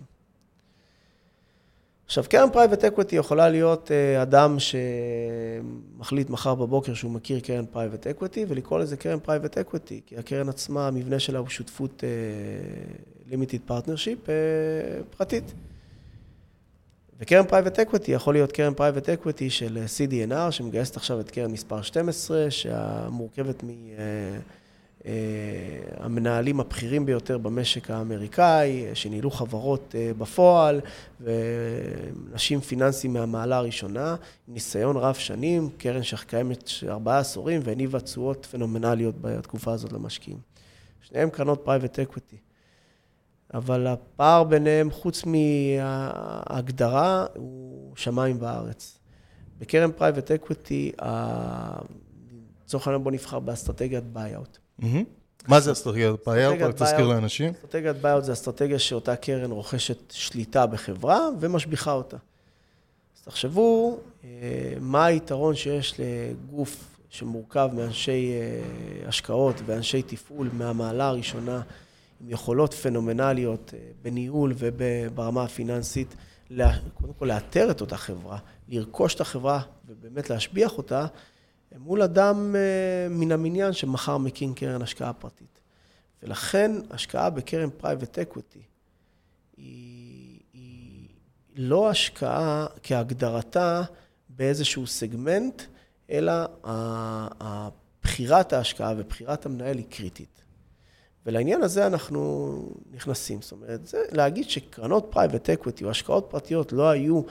[2.05, 8.45] עכשיו, קרן private equity יכולה להיות אדם שמחליט מחר בבוקר שהוא מכיר קרן private equity,
[8.47, 12.03] ולקרוא לזה קרן private equity, כי הקרן עצמה, המבנה שלה הוא שותפות
[13.29, 14.19] limited partnership
[15.17, 15.53] פרטית.
[17.19, 21.81] וקרן private equity יכול להיות קרן private equity של CD&R, שמגייסת עכשיו את קרן מספר
[21.81, 23.63] 12, שמורכבת
[25.05, 30.81] מהמנהלים אה, הבכירים ביותר במשק האמריקאי, שניהלו חברות אה, בפועל,
[31.21, 34.15] ואנשים פיננסיים מהמעלה הראשונה,
[34.47, 40.39] עם ניסיון רב שנים, קרן שקיימת ארבעה עשורים והניבה תשואות פנומנליות בתקופה הזאת למשקיעים.
[41.01, 42.48] שניהם קרנות private equity.
[43.53, 48.99] אבל הפער ביניהם, חוץ מההגדרה, הוא שמיים וארץ.
[49.59, 50.91] בקרן private equity,
[52.65, 54.57] לצורך העניין בוא נבחר באסטרטגיית buyout.
[55.47, 56.61] מה זה אסטרטגיית buyout?
[56.61, 57.51] רק תזכיר לאנשים.
[57.51, 62.17] אסטרטגיית buyout זה אסטרטגיה שאותה קרן רוכשת שליטה בחברה ומשביחה אותה.
[63.17, 64.29] אז תחשבו אה,
[64.79, 71.61] מה היתרון שיש לגוף שמורכב מאנשי אה, השקעות ואנשי תפעול מהמעלה הראשונה.
[72.21, 76.15] עם יכולות פנומנליות אה, בניהול וברמה הפיננסית,
[76.93, 81.05] קודם כל לאתר את אותה חברה, לרכוש את החברה ובאמת להשביח אותה,
[81.77, 85.59] מול אדם אה, מן המניין שמחר מקים קרן השקעה פרטית.
[86.23, 88.61] ולכן השקעה בקרן private equity
[89.57, 91.07] היא, היא
[91.55, 93.81] לא השקעה כהגדרתה
[94.29, 95.61] באיזשהו סגמנט,
[96.09, 96.33] אלא
[98.03, 100.41] בחירת ההשקעה ובחירת המנהל היא קריטית.
[101.25, 103.41] ולעניין הזה אנחנו נכנסים.
[103.41, 107.21] זאת אומרת, זה להגיד שקרנות private equity או השקעות פרטיות לא היו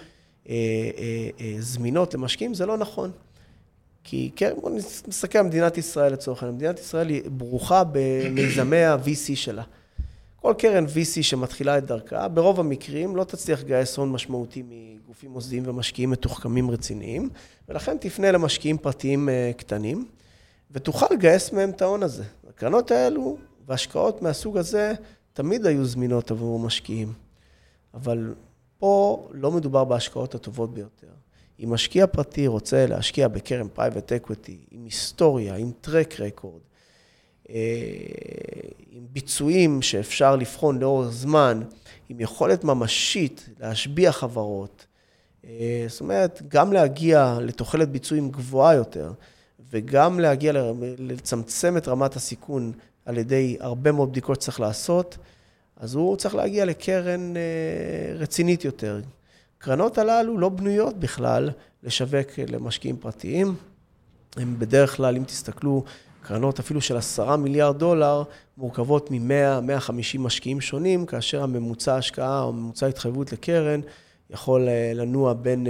[0.48, 0.54] אה,
[0.98, 3.10] אה, אה, זמינות למשקיעים, זה לא נכון.
[4.04, 4.74] כי כן, בואו
[5.06, 6.56] נסתכל על מדינת ישראל לצורך העניין.
[6.56, 9.62] מדינת ישראל היא ברוכה במיזמי ה-VC שלה.
[10.40, 14.62] כל קרן VC שמתחילה את דרכה, ברוב המקרים לא תצליח לגייס הון משמעותי
[15.06, 17.28] גופים מוסדיים ומשקיעים מתוחכמים רציניים,
[17.68, 20.08] ולכן תפנה למשקיעים פרטיים אה, קטנים,
[20.70, 22.24] ותוכל לגייס מהם את ההון הזה.
[22.48, 24.92] הקרנות האלו והשקעות מהסוג הזה
[25.32, 27.12] תמיד היו זמינות עבור משקיעים,
[27.94, 28.34] אבל
[28.78, 31.06] פה לא מדובר בהשקעות הטובות ביותר.
[31.64, 36.60] אם משקיע פרטי רוצה להשקיע בקרן private equity, עם היסטוריה, עם track record,
[37.50, 37.54] אה,
[38.90, 41.62] עם ביצועים שאפשר לבחון לאורך זמן,
[42.08, 44.86] עם יכולת ממשית להשביח חברות,
[45.44, 49.12] אה, זאת אומרת, גם להגיע לתוחלת ביצועים גבוהה יותר,
[49.70, 50.52] וגם להגיע
[50.98, 52.72] לצמצם את רמת הסיכון
[53.08, 55.18] על ידי הרבה מאוד בדיקות שצריך לעשות,
[55.76, 57.42] אז הוא צריך להגיע לקרן אה,
[58.14, 59.00] רצינית יותר.
[59.58, 61.50] קרנות הללו לא בנויות בכלל
[61.82, 63.54] לשווק למשקיעים פרטיים.
[64.36, 65.84] הם בדרך כלל, אם תסתכלו,
[66.22, 68.22] קרנות אפילו של עשרה מיליארד דולר,
[68.56, 73.80] מורכבות מ-100-150 משקיעים שונים, כאשר הממוצע השקעה או ממוצע התחייבות לקרן
[74.30, 75.66] יכול אה, לנוע בין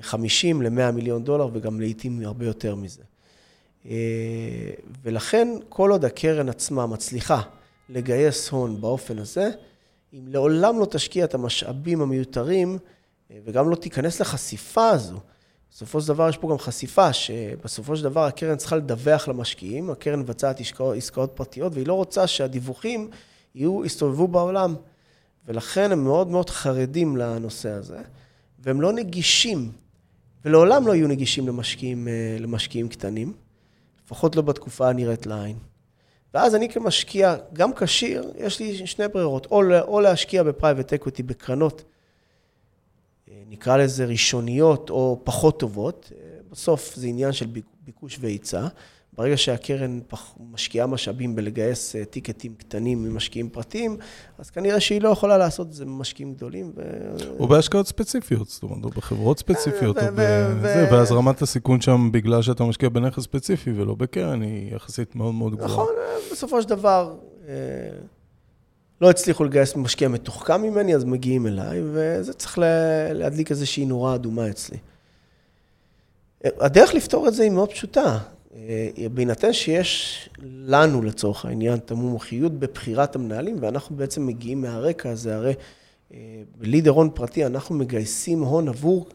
[0.00, 3.02] 50 ל-100 מיליון דולר, וגם לעיתים הרבה יותר מזה.
[3.86, 4.70] אה,
[5.02, 7.42] ולכן, כל עוד הקרן עצמה מצליחה
[7.88, 9.50] לגייס הון באופן הזה,
[10.14, 12.78] אם לעולם לא תשקיע את המשאבים המיותרים,
[13.30, 15.18] אה, וגם לא תיכנס לחשיפה הזו,
[15.70, 20.20] בסופו של דבר יש פה גם חשיפה, שבסופו של דבר הקרן צריכה לדווח למשקיעים, הקרן
[20.20, 23.10] מבצעת עסקאות, עסקאות פרטיות, והיא לא רוצה שהדיווחים
[23.54, 24.74] יהיו, יסתובבו בעולם.
[25.46, 27.98] ולכן הם מאוד מאוד חרדים לנושא הזה,
[28.58, 29.72] והם לא נגישים,
[30.44, 33.32] ולעולם לא יהיו נגישים למשקיעים, אה, למשקיעים קטנים,
[34.08, 35.58] לפחות לא בתקופה הנראית לעין.
[36.34, 41.22] ואז אני כמשקיע, גם כשיר, יש לי שני ברירות, או, או להשקיע ב private equity
[41.22, 41.84] בקרנות,
[43.28, 47.46] אה, נקרא לזה ראשוניות או פחות טובות, אה, בסוף זה עניין של
[47.80, 48.66] ביקוש והיצע.
[49.18, 50.00] ברגע שהקרן
[50.52, 53.96] משקיעה משאבים בלגייס אה, טיקטים קטנים ממשקיעים פרטיים,
[54.38, 56.72] אז כנראה שהיא לא יכולה לעשות את זה ממשקיעים גדולים.
[56.76, 56.82] ו...
[57.38, 62.42] או בהשקעות ספציפיות, זאת אומרת, או בחברות ספציפיות, או בזה, ואז רמת הסיכון שם, בגלל
[62.42, 65.68] שאתה משקיע בנכס ספציפי ולא בקרן, היא יחסית מאוד מאוד גבוהה.
[65.68, 67.14] נכון, אה, בסופו של דבר,
[67.48, 67.54] אה,
[69.00, 72.58] לא הצליחו לגייס משקיע מתוחכם ממני, אז מגיעים אליי, וזה צריך
[73.12, 74.78] להדליק איזושהי נורה אדומה אצלי.
[76.44, 78.18] הדרך לפתור את זה היא מאוד פשוטה.
[78.58, 85.36] אה, בהינתן שיש לנו, לצורך העניין, את המומחיות בבחירת המנהלים, ואנחנו בעצם מגיעים מהרקע הזה,
[85.36, 85.54] הרי
[86.14, 86.18] אה,
[86.58, 89.06] בלידר הון פרטי אנחנו מגייסים הון עבור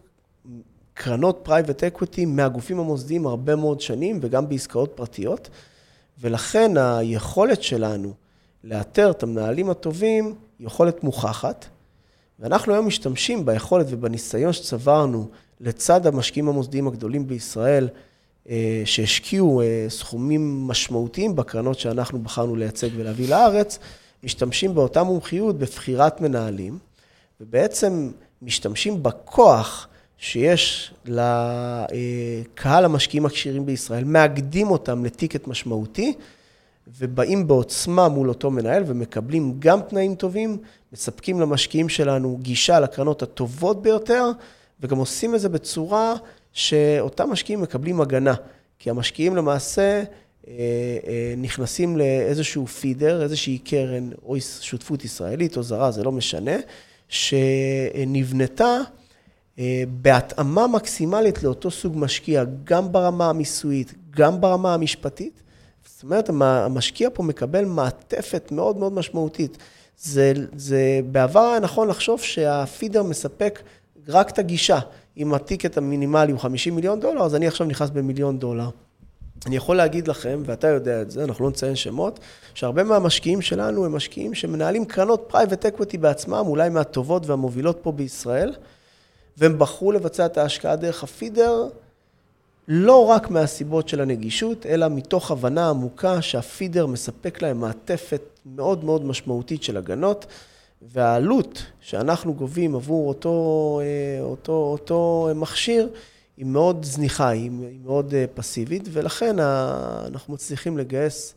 [0.94, 5.50] קרנות private equity מהגופים המוסדיים הרבה מאוד שנים, וגם בעסקאות פרטיות,
[6.22, 8.14] ולכן היכולת שלנו
[8.64, 11.66] לאתר את המנהלים הטובים היא יכולת מוכחת,
[12.40, 15.28] ואנחנו היום משתמשים ביכולת ובניסיון שצברנו
[15.60, 17.90] לצד המשקיעים המוסדיים הגדולים בישראל,
[18.86, 23.80] שהשקיעו אה, סכומים משמעותיים בקרנות שאנחנו בחרנו לייצג ולהביא לארץ,
[24.24, 26.78] משתמשים באותה מומחיות בבחירת מנהלים,
[27.42, 36.14] ובעצם משתמשים בכוח שיש לקהל המשקיעים הכשירים בישראל, מאגדים אותם לטיקט משמעותי,
[37.00, 40.58] ובאים בעוצמה מול אותו מנהל ומקבלים גם תנאים טובים,
[40.94, 44.32] מספקים למשקיעים שלנו גישה לקרנות הטובות ביותר,
[44.82, 46.16] וגם עושים את זה בצורה
[46.54, 48.34] שאותם משקיעים מקבלים הגנה,
[48.80, 50.04] כי המשקיעים למעשה
[50.48, 50.54] אה,
[51.08, 56.56] אה, נכנסים לאיזשהו פידר, איזושהי קרן או שותפות ישראלית או זרה, זה לא משנה,
[57.10, 58.78] שנבנתה
[59.60, 65.42] אה, בהתאמה מקסימלית לאותו סוג משקיע, גם ברמה המיסויית, גם ברמה המשפטית.
[65.86, 69.58] זאת אומרת, המשקיע פה מקבל מעטפת מאוד מאוד משמעותית.
[69.98, 73.62] זה, זה בעבר היה נכון לחשוב שהפידר מספק
[74.08, 74.80] רק את הגישה.
[75.18, 78.70] אם הטיקט המינימלי הוא 50 מיליון דולר, אז אני עכשיו נכנס במיליון דולר.
[79.46, 82.20] אני יכול להגיד לכם, ואתה יודע את זה, אנחנו לא נציין שמות,
[82.54, 88.54] שהרבה מהמשקיעים שלנו הם משקיעים שמנהלים קרנות private equity בעצמם, אולי מהטובות והמובילות פה בישראל,
[89.38, 91.68] והם בחרו לבצע את ההשקעה דרך ה feeder,
[92.68, 98.22] לא רק מהסיבות של הנגישות, אלא מתוך הבנה עמוקה שה feeder מספק להם מעטפת
[98.56, 100.26] מאוד מאוד משמעותית של הגנות.
[100.92, 105.90] והעלות שאנחנו גובים עבור אותו, אה, אותו, אותו מכשיר
[106.38, 107.52] היא מאוד זניחה, היא
[107.84, 111.36] מאוד אה, פסיבית, ולכן אנחנו מצליחים לגייס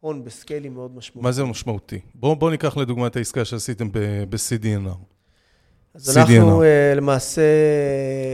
[0.00, 1.24] הון בסקיילים מאוד משמעותיים.
[1.24, 2.00] מה זה משמעותי?
[2.14, 4.96] בואו בוא ניקח לדוגמה את העסקה שעשיתם ב-CD&R.
[5.94, 6.20] אז CD&R.
[6.20, 7.42] אנחנו אה, למעשה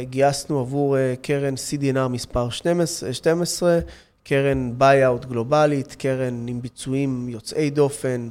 [0.03, 3.81] גייסנו עבור קרן CD&R מספר 12, 12
[4.25, 8.29] קרן buyout גלובלית, קרן עם ביצועים יוצאי דופן,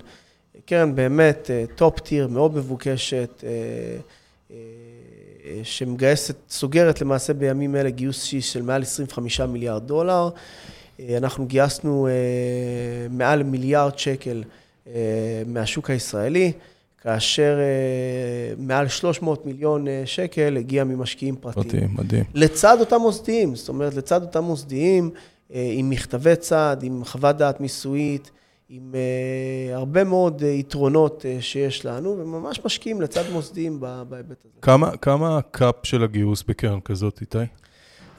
[0.71, 3.49] קרן באמת top אה, tier, מאוד מבוקשת, אה,
[4.51, 4.55] אה,
[5.63, 10.29] שמגייסת, סוגרת למעשה בימים אלה גיוס של מעל 25 מיליארד דולר.
[11.17, 12.07] אנחנו גייסנו
[13.09, 14.43] מעל מיליארד שקל
[15.45, 16.51] מהשוק הישראלי.
[17.01, 17.59] כאשר
[18.57, 21.65] מעל 300 מיליון שקל הגיע ממשקיעים פרטיים.
[21.67, 22.23] מדהים, מדהים.
[22.33, 25.09] לצד אותם מוסדיים, זאת אומרת, לצד אותם מוסדיים,
[25.49, 28.31] עם מכתבי צד, עם חוות דעת מיסויית,
[28.69, 28.95] עם
[29.81, 34.61] הרבה מאוד אה, יתרונות אה, שיש לנו, וממש משקיעים לצד מוסדיים בהיבט הזה.
[34.61, 37.37] כמה, כמה ה cap של הגיוס בקרן כזאת, איתי?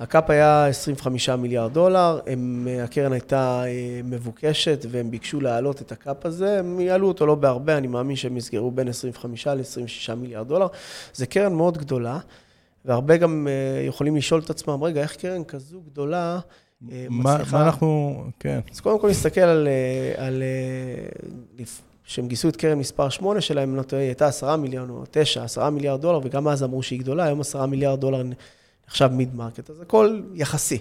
[0.01, 3.63] ה cap היה 25 מיליארד דולר, הם, הקרן הייתה
[4.05, 8.17] מבוקשת והם ביקשו להעלות את ה cap הזה, הם יעלו אותו לא בהרבה, אני מאמין
[8.17, 10.67] שהם יסגרו בין 25 ל-26 מיליארד דולר.
[11.15, 12.19] זו קרן מאוד גדולה,
[12.85, 13.49] והרבה גם
[13.89, 16.41] יכולים לשאול את עצמם, רגע, איך קרן כזו גדולה
[16.91, 18.61] אה, מה, מה אנחנו, כן.
[18.73, 21.65] אז קודם כל נסתכל על, אה, על אה,
[22.05, 25.05] שהם גייסו את קרן מספר 8 שלהם, אם לא טועה, היא הייתה 10 מיליון או
[25.11, 28.23] 9, 10 מיליארד דולר, וגם אז אמרו שהיא גדולה, היום 10 מיליארד דולר
[28.89, 30.79] נחשב mid market, אז הכל יחסי.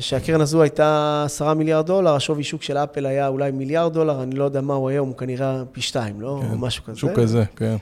[0.00, 4.34] שהקרן הזו הייתה 10 מיליארד דולר, השווי שוק של אפל היה אולי מיליארד דולר, אני
[4.34, 6.40] לא יודע מה הוא היום, הוא כנראה פי שתיים, לא?
[6.42, 6.98] כן, משהו כזה.
[6.98, 7.76] שוק כזה, כן.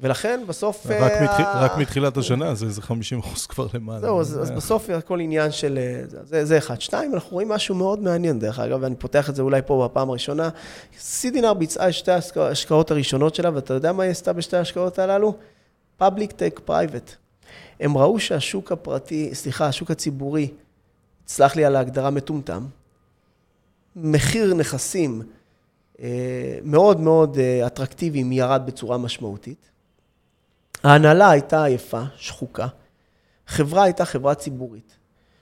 [0.00, 0.86] ולכן בסוף...
[0.86, 1.40] רק, אה, מתח...
[1.54, 4.00] רק מתחילת השנה זה איזה 50 אחוז כבר למעלה.
[4.00, 5.78] זהו, אז, אז בסוף הכל עניין של...
[5.78, 6.80] אה, זה, זה אחד.
[6.80, 10.10] שתיים, אנחנו רואים משהו מאוד מעניין, דרך אגב, ואני פותח את זה אולי פה בפעם
[10.10, 10.48] הראשונה.
[10.98, 15.34] סידינר ביצעה את שתי ההשקעות הראשונות שלה, ואתה יודע מה היא עשתה בשתי ההשקעות הללו?
[16.02, 17.14] Public Tech Private.
[17.80, 20.48] הם ראו שהשוק הפרטי, סליחה, השוק הציבורי,
[21.26, 22.66] סלח לי על ההגדרה מטומטם,
[23.96, 25.22] מחיר נכסים
[26.02, 29.70] אה, מאוד מאוד אטרקטיביים ירד בצורה משמעותית.
[30.84, 32.66] ההנהלה הייתה עייפה, שחוקה.
[33.46, 34.96] חברה הייתה חברה ציבורית.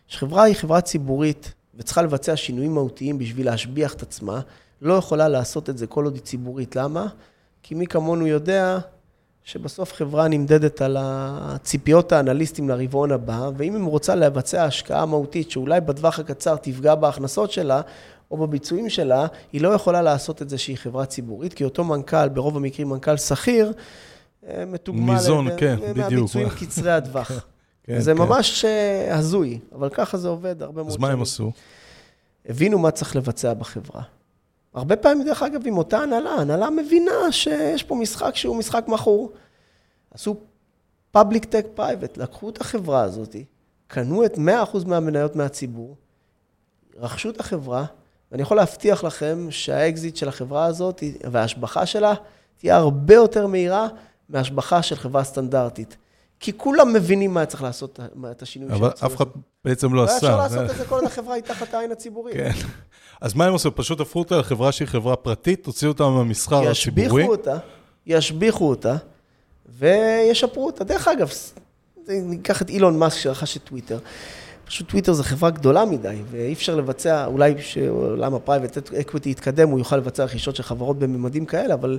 [0.09, 4.40] כשחברה היא חברה ציבורית וצריכה לבצע שינויים מהותיים בשביל להשביח את עצמה,
[4.83, 6.77] לא יכולה לעשות את זה כל עוד היא ציבורית.
[6.77, 7.07] למה?
[7.62, 8.79] כי מי כמונו יודע
[9.44, 15.81] שבסוף חברה נמדדת על הציפיות האנליסטים לרבעון הבא, ואם היא רוצה לבצע השקעה מהותית שאולי
[15.81, 17.81] בטווח הקצר תפגע בהכנסות שלה,
[18.31, 22.29] או בביצועים שלה, היא לא יכולה לעשות את זה שהיא חברה ציבורית, כי אותו מנכ"ל,
[22.29, 23.72] ברוב המקרים מנכ"ל שכיר,
[24.66, 25.12] מתוגמל.
[25.12, 25.96] מיזון, כן, בדיוק.
[25.96, 27.30] מהביצועים קצרי הטווח.
[27.85, 28.18] כן, זה כן.
[28.18, 31.04] ממש אה, הזוי, אבל ככה זה עובד הרבה מאוד שנים.
[31.04, 31.52] אז מה הם עשו?
[32.48, 34.02] הבינו מה צריך לבצע בחברה.
[34.74, 39.32] הרבה פעמים, דרך אגב, עם אותה הנהלה, הנהלה מבינה שיש פה משחק שהוא משחק מכור.
[40.11, 40.37] עשו
[41.16, 43.37] public tech private, לקחו את החברה הזאת,
[43.87, 44.40] קנו את 100%
[44.87, 45.96] מהמניות מהציבור,
[46.96, 47.85] רכשו את החברה,
[48.32, 52.14] ואני יכול להבטיח לכם שהאקזיט של החברה הזאת וההשבחה שלה
[52.56, 53.88] תהיה הרבה יותר מהירה
[54.29, 55.97] מהשבחה של חברה סטנדרטית.
[56.41, 59.25] כי כולם מבינים מה צריך לעשות, את השינוי אבל אף אחד
[59.65, 60.27] בעצם לא עשה.
[60.27, 62.35] היה אפשר לעשות את זה כל עוד החברה היא תחת העין הציבורית.
[62.35, 62.51] כן.
[63.21, 63.71] אז מה הם עושים?
[63.75, 66.73] פשוט הפכו אותה לחברה שהיא חברה פרטית, הוציאו אותה מהמסחר הציבורי.
[66.73, 67.57] ישביחו אותה,
[68.07, 68.97] ישביחו אותה,
[69.79, 70.85] וישפרו אותה.
[70.85, 71.31] דרך אגב,
[72.09, 73.99] ניקח את אילון מאסק שרכש את טוויטר.
[74.65, 79.69] פשוט טוויטר זה חברה גדולה מדי, ואי אפשר לבצע, אולי כשעולם ה private equity יתקדם,
[79.69, 81.99] הוא יוכל לבצע רכישות של חברות בממדים כאלה, אבל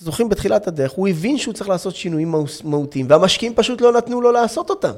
[0.00, 2.34] זוכרים בתחילת הדרך, הוא הבין שהוא צריך לעשות שינויים
[2.64, 4.92] מהותיים, והמשקיעים פשוט לא נתנו לו לעשות אותם.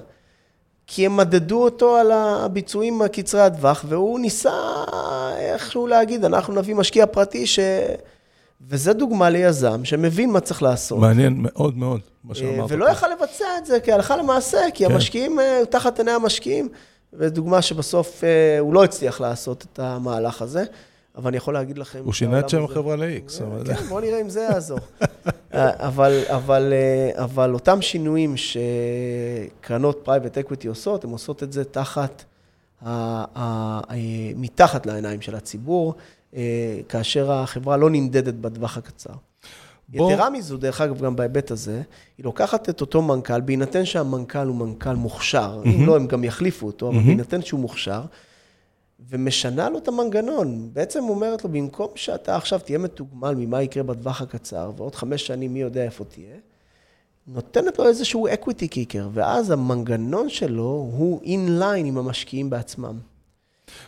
[0.86, 4.52] כי הם מדדו אותו על הביצועים הקצרי הטווח, והוא ניסה
[5.38, 7.58] איכשהו להגיד, אנחנו נביא משקיע פרטי ש...
[8.68, 10.98] וזה דוגמה ליזם שמבין מה צריך לעשות.
[10.98, 12.70] מעניין מאוד מאוד, מה שאמרת.
[12.70, 14.92] ולא יכל לבצע את זה כהלכה למעשה, כי כן.
[14.92, 16.68] המשקיעים, אה, תחת עיני המשקיעים,
[17.12, 20.64] ודוגמה שבסוף אה, הוא לא הצליח לעשות את המהלך הזה.
[21.16, 22.00] אבל אני יכול להגיד לכם...
[22.04, 23.42] הוא שינה את שם החברה ל-X.
[23.66, 24.78] כן, בואו נראה אם זה יעזור.
[25.52, 32.24] אבל, אבל, אה, אבל אותם שינויים שקרנות private equity עושות, הן עושות את זה תחת,
[34.36, 35.94] מתחת לעיניים של הציבור,
[36.36, 39.12] אה, כאשר החברה לא נמדדת בטווח הקצר.
[39.88, 40.12] בוא...
[40.12, 41.82] יתרה מזו, דרך אגב, גם בהיבט הזה,
[42.18, 45.68] היא לוקחת את אותו מנכ"ל, בהינתן שהמנכ"ל הוא מנכ"ל מוכשר, mm-hmm.
[45.68, 47.02] אם לא, הם גם יחליפו אותו, אבל mm-hmm.
[47.02, 48.02] בהינתן שהוא מוכשר,
[49.08, 50.70] ומשנה לו את המנגנון.
[50.72, 55.54] בעצם אומרת לו, במקום שאתה עכשיו תהיה מתוגמל ממה יקרה בטווח הקצר, ועוד חמש שנים
[55.54, 56.36] מי יודע איפה תהיה,
[57.26, 62.98] נותנת לו איזשהו equity kicker, ואז המנגנון שלו הוא in line עם המשקיעים בעצמם.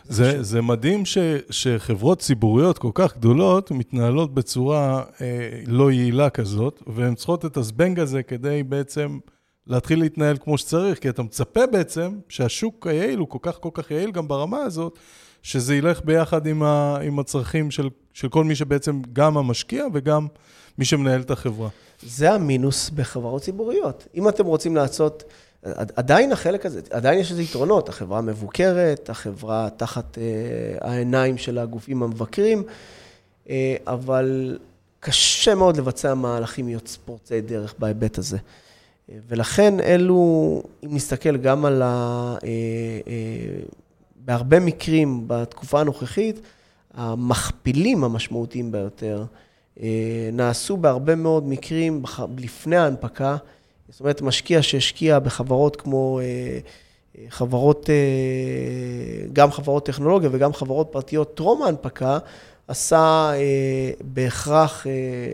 [0.03, 1.17] זה, זה מדהים ש,
[1.49, 7.99] שחברות ציבוריות כל כך גדולות מתנהלות בצורה אה, לא יעילה כזאת, והן צריכות את הזבנג
[7.99, 9.19] הזה כדי בעצם
[9.67, 13.91] להתחיל להתנהל כמו שצריך, כי אתה מצפה בעצם שהשוק היעיל הוא כל כך כל כך
[13.91, 14.97] יעיל גם ברמה הזאת,
[15.41, 20.27] שזה ילך ביחד עם, ה, עם הצרכים של, של כל מי שבעצם גם המשקיע וגם
[20.77, 21.69] מי שמנהל את החברה.
[22.03, 24.07] זה המינוס בחברות ציבוריות.
[24.15, 25.23] אם אתם רוצים לעשות,
[25.95, 32.03] עדיין החלק הזה, עדיין יש לזה יתרונות, החברה מבוקרת, החברה תחת אה, העיניים של הגופים
[32.03, 32.63] המבקרים,
[33.49, 34.57] אה, אבל
[34.99, 38.37] קשה מאוד לבצע מהלכים פורצי דרך בהיבט הזה.
[39.09, 41.85] ולכן אלו, אם נסתכל גם על ה...
[42.43, 42.49] אה,
[43.07, 43.63] אה,
[44.15, 46.39] בהרבה מקרים בתקופה הנוכחית,
[46.93, 49.23] המכפילים המשמעותיים ביותר
[49.81, 52.03] אה, נעשו בהרבה מאוד מקרים
[52.37, 53.37] לפני ההנפקה.
[53.89, 56.19] זאת אומרת, משקיע שהשקיע בחברות כמו
[57.29, 57.89] חברות,
[59.33, 62.17] גם חברות טכנולוגיה וגם חברות פרטיות טרום ההנפקה,
[62.67, 63.31] עשה
[64.01, 64.85] בהכרח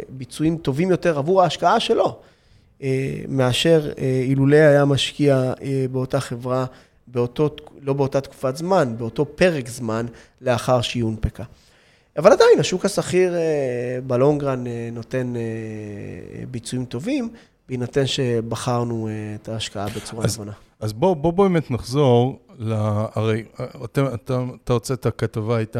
[0.10, 2.20] ביצועים טובים יותר עבור ההשקעה שלו,
[3.28, 3.92] מאשר
[4.28, 5.54] אילולא היה משקיע
[5.92, 6.66] באותה חברה
[7.08, 7.50] באותו,
[7.82, 10.06] לא באותה תקופת זמן, באותו פרק זמן
[10.42, 11.44] לאחר שהיא הונפקה.
[12.18, 15.42] אבל עדיין, השוק השכיר אה, בלונגרן אה, נותן אה,
[16.52, 17.30] ביצועים טובים,
[17.70, 20.52] בהינתן שבחרנו את ההשקעה בצורה נכונה.
[20.80, 23.44] אז בואו בוא באמת נחזור, לה, הרי
[23.84, 25.80] אתה, אתה, אתה הוצאת כתבה, איתי,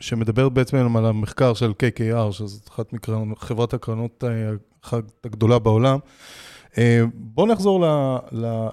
[0.00, 2.92] שמדברת בעצם על המחקר של KKR, שזאת אחת
[3.26, 4.24] מחברת הקרנות
[5.24, 5.98] הגדולה בעולם.
[7.14, 7.84] בואו נחזור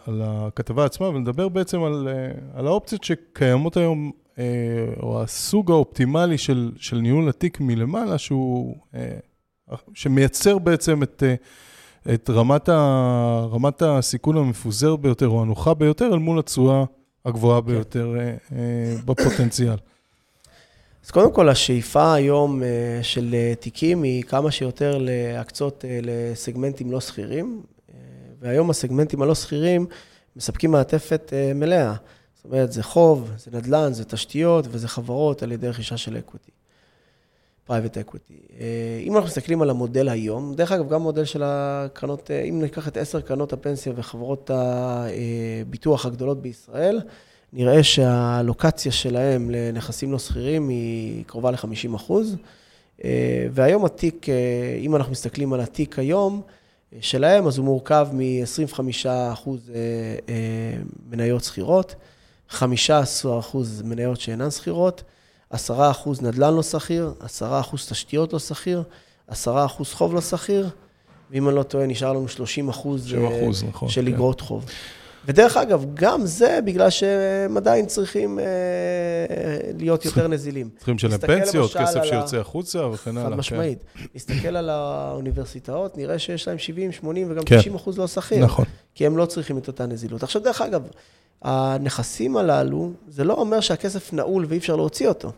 [0.07, 2.07] לכתבה עצמה ונדבר בעצם על,
[2.53, 9.17] על האופציות שקיימות היום אה, או הסוג האופטימלי של, של ניהול התיק מלמעלה, שהוא, אה,
[9.93, 16.19] שמייצר בעצם את, אה, את רמת, ה, רמת הסיכון המפוזר ביותר, או הנוחה ביותר, אל
[16.19, 16.83] מול התשואה
[17.25, 17.67] הגבוהה כן.
[17.67, 18.15] ביותר
[19.05, 19.75] בפוטנציאל.
[21.05, 22.61] אז קודם כל, השאיפה היום
[23.01, 27.61] של תיקים היא כמה שיותר להקצות לסגמנטים לא שכירים,
[28.39, 29.85] והיום הסגמנטים הלא סחירים
[30.35, 31.93] מספקים מעטפת מלאה.
[32.35, 36.51] זאת אומרת, זה חוב, זה נדל"ן, זה תשתיות וזה חברות על ידי רכישה של equity,
[37.65, 38.39] private equity.
[39.03, 42.87] אם אנחנו מסתכלים על המודל היום, דרך אגב, גם מודל של הקרנות, אה, אם ניקח
[42.87, 47.01] את עשר קרנות הפנסיה וחברות הביטוח הגדולות בישראל,
[47.55, 52.35] נראה שהאלוקציה שלהם לנכסים לא סחירים היא קרובה ל-50 אחוז.
[53.03, 56.41] אה, והיום התיק, אה, אם אנחנו מסתכלים על התיק היום,
[57.01, 58.79] שלהם, אז הוא מורכב מ-25
[59.33, 59.71] אחוז
[61.09, 61.95] מניות שכירות.
[62.51, 62.57] 15%
[63.83, 65.03] מניות שאינן שכירות,
[65.53, 65.57] 10%
[66.21, 68.83] נדל"ן לא שכיר, 10% תשתיות לא שכיר,
[69.29, 69.33] 10%
[69.93, 70.69] חוב לא שכיר,
[71.31, 74.13] ואם אני לא טועה, נשאר לנו 30 אחוז, 30 אחוז אה, נכון, של כן.
[74.13, 74.65] אגרות חוב.
[75.27, 78.45] ודרך אגב, גם זה בגלל שהם עדיין צריכים אה,
[79.77, 80.69] להיות יותר נזילים.
[80.77, 83.23] צריכים לשלם פנסיות, כסף שיוצא החוצה וכן הלאה.
[83.23, 83.37] חד כן.
[83.37, 83.83] משמעית.
[84.15, 87.59] נסתכל על האוניברסיטאות, נראה שיש להם 70, 80 וגם כן.
[87.59, 88.43] 90 אחוז לא סחיר.
[88.43, 88.65] נכון.
[88.95, 90.23] כי הם לא צריכים את אותה נזילות.
[90.23, 90.87] עכשיו, דרך אגב,
[91.41, 95.31] הנכסים הללו, זה לא אומר שהכסף נעול ואי אפשר להוציא אותו.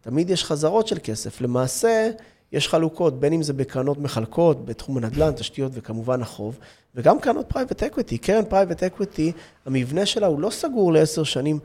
[0.00, 1.40] תמיד יש חזרות של כסף.
[1.40, 2.10] למעשה,
[2.54, 6.58] יש חלוקות, בין אם זה בקרנות מחלקות, בתחום הנדל"ן, תשתיות וכמובן החוב,
[6.94, 8.18] וגם קרנות private equity.
[8.18, 9.32] קרן private equity,
[9.66, 11.58] המבנה שלה הוא לא סגור לעשר שנים.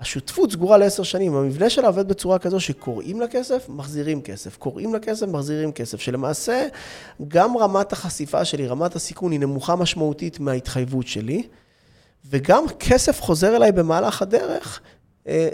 [0.00, 4.92] השותפות סגורה לעשר שנים, המבנה שלה עובד בצורה כזו שקוראים לה כסף, מחזירים כסף, קוראים
[4.92, 6.66] לה כסף, מחזירים כסף, שלמעשה
[7.28, 11.42] גם רמת החשיפה שלי, רמת הסיכון היא נמוכה משמעותית מההתחייבות שלי.
[12.30, 14.80] וגם כסף חוזר אליי במהלך הדרך,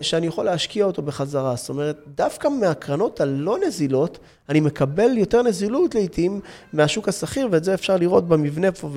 [0.00, 1.56] שאני יכול להשקיע אותו בחזרה.
[1.56, 6.40] זאת אומרת, דווקא מהקרנות הלא נזילות, אני מקבל יותר נזילות לעיתים
[6.72, 8.90] מהשוק השכיר, ואת זה אפשר לראות במבנה פה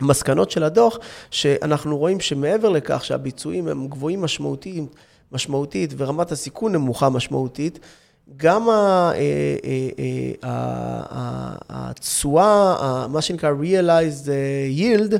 [0.00, 0.98] ובמסקנות של הדוח,
[1.30, 4.84] שאנחנו רואים שמעבר לכך שהביצועים הם גבוהים משמעותית,
[5.32, 7.78] משמעותית ורמת הסיכון נמוכה משמעותית,
[8.36, 9.12] גם אה,
[10.44, 14.28] אה, התשואה, מה שנקרא realized
[14.76, 15.14] yield,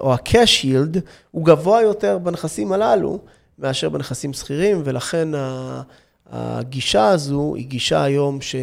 [0.00, 0.98] או ה-cash yield,
[1.30, 3.18] הוא גבוה יותר בנכסים הללו
[3.58, 5.28] מאשר בנכסים שכירים, ולכן
[6.30, 8.56] הגישה הזו היא גישה היום ש...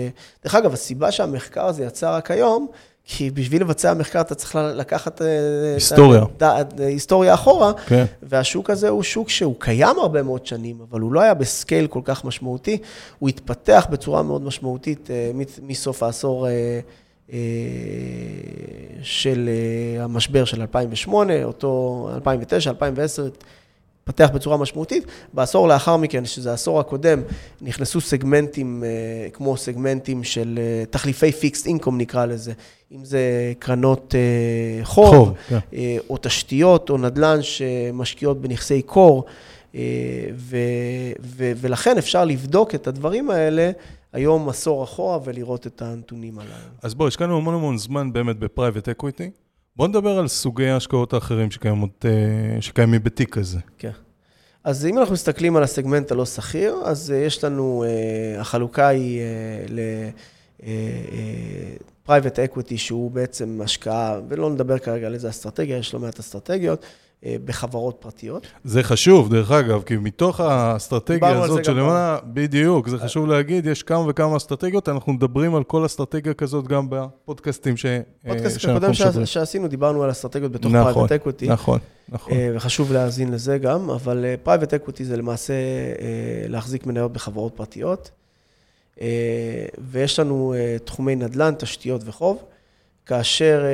[0.43, 2.67] דרך אגב, הסיבה שהמחקר הזה יצא רק היום,
[3.05, 5.21] כי בשביל לבצע מחקר אתה צריך לקחת...
[5.21, 6.23] אה, היסטוריה.
[6.37, 6.43] את
[6.79, 8.05] ההיסטוריה אחורה, כן.
[8.23, 12.01] והשוק הזה הוא שוק שהוא קיים הרבה מאוד שנים, אבל הוא לא היה בסקייל כל
[12.03, 12.77] כך משמעותי,
[13.19, 16.79] הוא התפתח בצורה מאוד משמעותית אה, מסוף העשור אה,
[19.01, 19.49] של
[19.99, 23.27] המשבר של 2008, אותו 2009, 2010,
[24.01, 25.05] התפתח בצורה משמעותית.
[25.33, 27.21] בעשור לאחר מכן, שזה העשור הקודם,
[27.61, 28.83] נכנסו סגמנטים,
[29.33, 30.59] כמו סגמנטים של
[30.89, 32.53] תחליפי פיקסט אינקום נקרא לזה,
[32.95, 35.59] אם זה קרנות אה, חוב, חוב כן.
[35.73, 39.25] אה, או תשתיות, או נדל"ן שמשקיעות בנכסי קור,
[39.75, 39.81] אה,
[40.35, 40.57] ו,
[41.21, 43.71] ו, ולכן אפשר לבדוק את הדברים האלה
[44.13, 46.51] היום עשור אחורה ולראות את הנתונים הללו.
[46.81, 49.31] אז בואו, השקענו המון המון זמן באמת ב private equity.
[49.75, 52.05] בואו נדבר על סוגי ההשקעות האחרים שקיימות,
[52.59, 53.59] שקיימים בתיק הזה.
[53.77, 53.91] כן.
[54.63, 57.83] אז אם אנחנו מסתכלים על הסגמנט הלא סחיר, אז יש לנו,
[58.39, 59.21] החלוקה היא
[59.69, 59.79] ל...
[62.03, 66.83] private equity שהוא בעצם השקעה, ולא נדבר כרגע על איזה אסטרטגיה, יש לא מעט אסטרטגיות,
[66.83, 66.87] אה,
[67.45, 68.47] בחברות פרטיות.
[68.63, 74.05] זה חשוב, דרך אגב, כי מתוך האסטרטגיה הזאת שלמעלה, בדיוק, זה חשוב להגיד, יש כמה
[74.07, 77.85] וכמה אסטרטגיות, אנחנו מדברים על כל אסטרטגיה כזאת גם בפודקאסטים ש...
[78.27, 78.93] פודקאסט הקודם
[79.25, 81.47] שעשינו, דיברנו על אסטרטגיות בתוך private equity.
[81.47, 82.33] נכון, נכון.
[82.33, 85.53] אה, וחשוב להאזין לזה גם, אבל private אה, equity זה למעשה
[86.47, 88.11] להחזיק מניות בחברות פרטיות.
[89.91, 90.53] ויש לנו
[90.85, 92.43] תחומי נדל"ן, תשתיות וחוב,
[93.05, 93.65] כאשר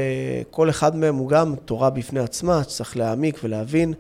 [0.51, 3.93] כל אחד מהם הוא גם תורה בפני עצמה, צריך להעמיק ולהבין.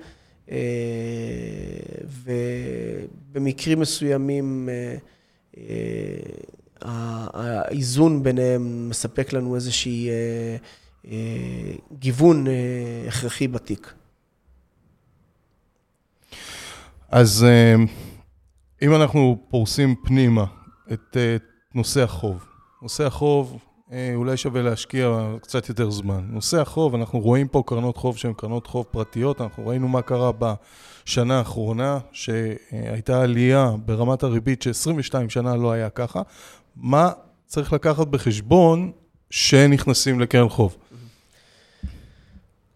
[3.31, 4.69] ובמקרים מסוימים
[6.81, 10.09] האיזון ביניהם מספק לנו איזושהי
[11.99, 12.45] גיוון
[13.07, 13.93] הכרחי בתיק.
[17.09, 17.45] אז
[18.81, 20.45] אם אנחנו פורסים פנימה
[20.93, 21.17] את
[21.75, 22.45] נושא החוב,
[22.81, 23.68] נושא החוב אה,
[24.15, 26.27] אולי שווה להשקיע קצת יותר זמן.
[26.29, 30.31] נושא החוב, אנחנו רואים פה קרנות חוב שהן קרנות חוב פרטיות, אנחנו ראינו מה קרה
[30.39, 36.21] בשנה האחרונה, שהייתה עלייה ברמת הריבית ש-22 שנה לא היה ככה.
[36.75, 37.11] מה
[37.47, 38.91] צריך לקחת בחשבון
[39.29, 40.77] שנכנסים לקרן חוב?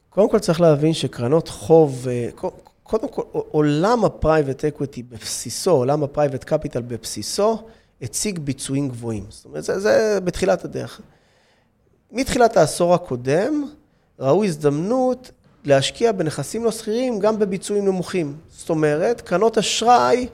[0.09, 2.29] קודם כל צריך להבין שקרנות חוב, אה,
[2.83, 7.67] קודם כל, עולם ה private equity בבסיסו, עולם ה private capital בבסיסו,
[8.03, 9.25] הציג ביצועים גבוהים.
[9.29, 11.01] זאת אומרת, זה, זה בתחילת הדרך.
[12.11, 13.65] מתחילת העשור הקודם,
[14.19, 15.31] ראו הזדמנות
[15.65, 18.35] להשקיע בנכסים לא שכירים גם בביצועים נמוכים.
[18.49, 20.27] זאת אומרת, קרנות אשראי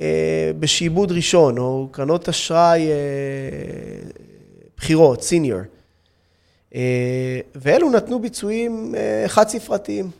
[0.00, 2.94] אה, בשעבוד ראשון, או קרנות אשראי אה,
[4.76, 5.60] בחירות, סיניור.
[6.74, 10.10] אה, ואלו נתנו ביצועים אה, חד-ספרתיים,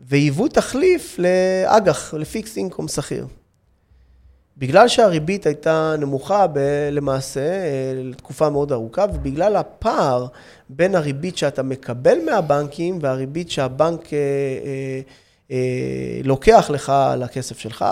[0.00, 3.26] והיוו תחליף לאג"ח, לפיקס אינקום שכיר.
[4.60, 10.26] בגלל שהריבית הייתה נמוכה ב- למעשה אה, לתקופה מאוד ארוכה, ובגלל הפער
[10.68, 15.00] בין הריבית שאתה מקבל מהבנקים והריבית שהבנק אה, אה,
[15.50, 17.84] אה, לוקח לך על הכסף שלך,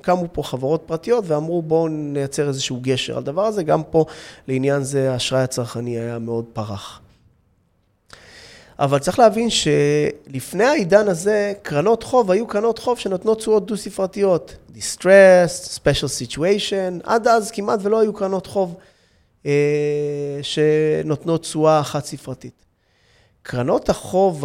[0.00, 4.04] קמו פה חברות פרטיות ואמרו בואו נייצר איזשהו גשר על הדבר הזה, גם פה
[4.48, 7.01] לעניין זה האשראי הצרכני היה מאוד פרח.
[8.82, 14.56] אבל צריך להבין שלפני העידן הזה, קרנות חוב היו קרנות חוב שנותנות תשואות דו-ספרתיות.
[14.76, 18.76] distressed, special situation, עד אז כמעט ולא היו קרנות חוב
[19.46, 22.64] אה, שנותנות תשואה חד-ספרתית.
[23.42, 24.44] קרנות החוב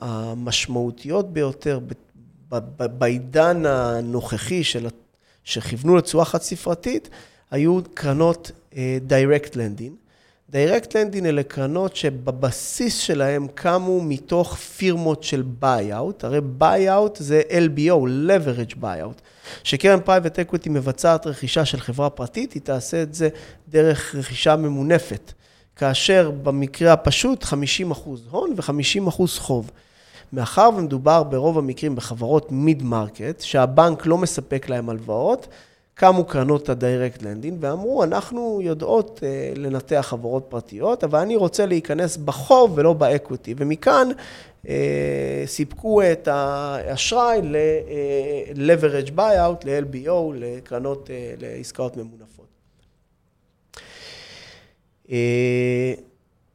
[0.00, 1.80] המשמעותיות ביותר
[2.78, 4.86] בעידן הנוכחי של,
[5.44, 7.08] שכיוונו לתשואה חד-ספרתית,
[7.50, 10.01] היו קרנות אה, direct lending.
[10.52, 18.06] direct lending אלה קרנות שבבסיס שלהם קמו מתוך פירמות של buyout, הרי buyout זה LBO,
[18.28, 19.20] leverage buyout,
[19.64, 23.28] שקרן private equity מבצעת רכישה של חברה פרטית, היא תעשה את זה
[23.68, 25.32] דרך רכישה ממונפת,
[25.76, 27.48] כאשר במקרה הפשוט 50%
[28.30, 29.70] הון ו-50% חוב.
[30.32, 35.48] מאחר ומדובר ברוב המקרים בחברות mid market, שהבנק לא מספק להם הלוואות,
[35.94, 42.16] קמו קרנות ה-direct lending ואמרו, אנחנו יודעות אה, לנתח חברות פרטיות, אבל אני רוצה להיכנס
[42.16, 43.54] בחוב ולא ב equity.
[43.56, 44.08] ומכאן
[44.64, 44.68] אה,
[45.46, 52.46] סיפקו את האשראי ל-leverage buyout, ל-LBO, לקרנות, uh, לעסקאות ממונפות.
[55.06, 55.10] Uh,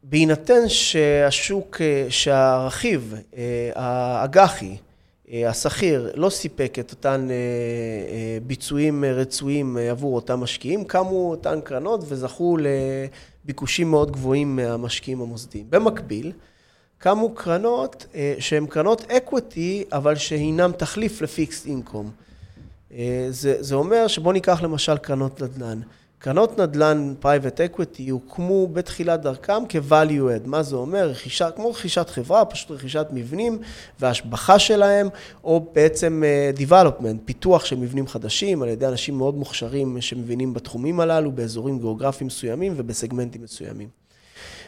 [0.04, 3.14] בהינתן שהשוק, שהרכיב,
[3.76, 4.76] האג"חי, אה,
[5.32, 12.00] השכיר לא סיפק את אותן אה, אה, ביצועים רצויים עבור אותם משקיעים, קמו אותן קרנות
[12.08, 12.58] וזכו
[13.46, 15.66] לביקושים מאוד גבוהים מהמשקיעים המוסדיים.
[15.70, 16.32] במקביל,
[16.98, 18.06] קמו קרנות
[18.40, 22.12] שהן קרנות equity, אבל שהינם תחליף ל fixed income.
[23.30, 25.80] זה, זה אומר שבואו ניקח למשל קרנות נדל"ן.
[26.20, 30.46] קרנות נדל"ן private equity הוקמו בתחילת דרכם כ-value add.
[30.46, 31.10] מה זה אומר?
[31.10, 33.60] רכישה, כמו רכישת חברה, פשוט רכישת מבנים
[34.00, 35.08] והשבחה שלהם,
[35.44, 41.00] או בעצם אה, development, פיתוח של מבנים חדשים על ידי אנשים מאוד מוכשרים שמבינים בתחומים
[41.00, 43.88] הללו, באזורים גיאוגרפיים מסוימים ובסגמנטים מסוימים.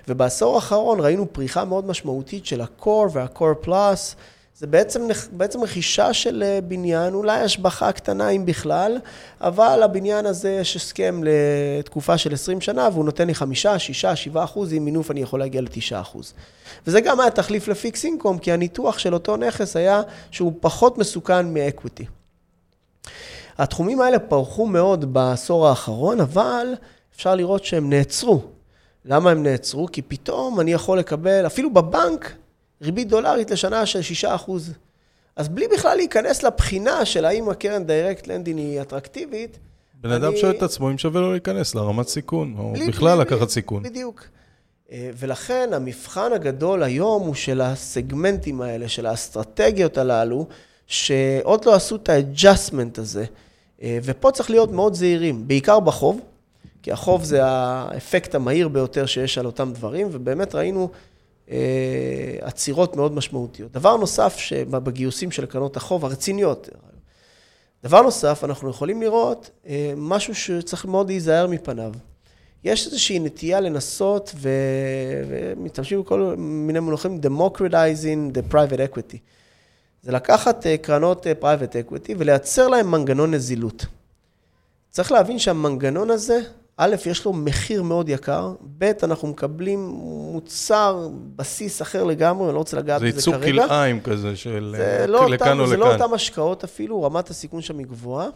[0.07, 4.15] ובעשור האחרון ראינו פריחה מאוד משמעותית של ה-core וה-core plus.
[4.59, 8.97] זה בעצם, בעצם רכישה של אה, בניין, אולי השבחה קטנה אם בכלל,
[9.41, 14.43] אבל הבניין הזה יש הסכם לתקופה של 20 שנה והוא נותן לי 5, 6, 7
[14.43, 16.33] אחוז, עם מינוף אני יכול להגיע ל-9 אחוז.
[16.87, 20.01] וזה גם היה תחליף לפיקס אינקום, כי הניתוח של אותו נכס היה
[20.31, 22.05] שהוא פחות מסוכן מאקוויטי.
[23.57, 26.67] התחומים האלה פרחו מאוד בעשור האחרון, אבל
[27.15, 28.41] אפשר לראות שהם נעצרו.
[29.05, 29.87] למה הם נעצרו?
[29.91, 32.33] כי פתאום אני יכול לקבל, אפילו בבנק,
[32.81, 34.73] ריבית דולרית לשנה של 6 אחוז.
[35.35, 39.59] אז בלי בכלל להיכנס לבחינה של האם הקרן direct lending היא אטרקטיבית.
[40.01, 43.25] בן אדם שואל את עצמו אם שווה לו להיכנס לרמת סיכון, או בלי, בכלל בלי,
[43.25, 43.83] לקחת סיכון.
[43.83, 44.25] בדיוק.
[44.91, 50.47] אה, ולכן המבחן הגדול היום הוא של הסגמנטים האלה, של האסטרטגיות הללו,
[50.87, 53.25] שעוד לא עשו את ה adjustment הזה.
[53.81, 56.19] אה, ופה צריך להיות מאוד זהירים, בעיקר בחוב,
[56.83, 60.89] כי החוב זה האפקט המהיר ביותר שיש על אותם דברים, ובאמת ראינו
[62.41, 63.71] עצירות מאוד משמעותיות.
[63.71, 66.69] דבר נוסף שבגיוסים של קרנות החוב הרציניות,
[67.83, 71.93] דבר נוסף, אנחנו יכולים לראות אה, משהו שצריך מאוד להיזהר מפניו.
[72.63, 74.49] יש איזושהי נטייה לנסות, ו...
[75.27, 79.17] ומשתמשים בכל מיני מונחים, democratizing the private equity.
[80.01, 83.85] זה לקחת אה, קרנות אה, private equity ולייצר להם מנגנון נזילות.
[84.89, 86.41] צריך להבין שהמנגנון הזה,
[86.81, 89.87] א', יש לו מחיר מאוד יקר, ב', אנחנו מקבלים
[90.31, 93.21] מוצר, בסיס אחר לגמרי, אני לא רוצה לגעת בזה כרגע.
[93.21, 94.75] זה ייצוג כלאיים כזה של
[95.07, 95.67] לא לכאן אותם, או לכאן.
[95.69, 98.27] זה לא אותן השקעות אפילו, רמת הסיכון שם היא גבוהה.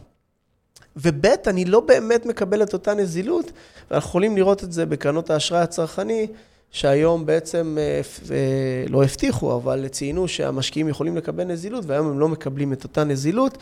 [0.95, 3.51] וב', אני לא באמת מקבל את אותה נזילות,
[3.91, 6.27] ואנחנו יכולים לראות את זה בקרנות האשראי הצרכני,
[6.71, 12.29] שהיום בעצם אה, אה, לא הבטיחו, אבל ציינו שהמשקיעים יכולים לקבל נזילות, והיום הם לא
[12.29, 13.57] מקבלים את אותה נזילות,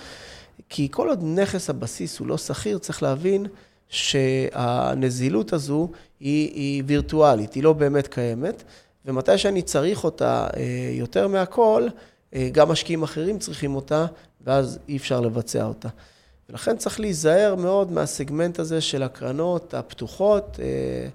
[0.70, 3.46] כי כל עוד נכס הבסיס הוא לא שכיר, צריך להבין
[3.92, 5.90] שהנזילות הזו
[6.20, 8.64] היא, היא וירטואלית, היא לא באמת קיימת,
[9.06, 11.88] ומתי שאני צריך אותה אה, יותר מהכל,
[12.52, 14.06] גם משקיעים אחרים צריכים אותה,
[14.42, 15.90] ואז אי אפשר לבצע אותה.
[16.52, 21.08] ולכן צריך להיזהר מאוד מהסגמנט הזה של הקרנות הפתוחות, אה,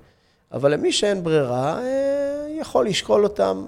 [0.53, 3.65] אבל למי שאין ברירה, אה, יכול לשקול אותם.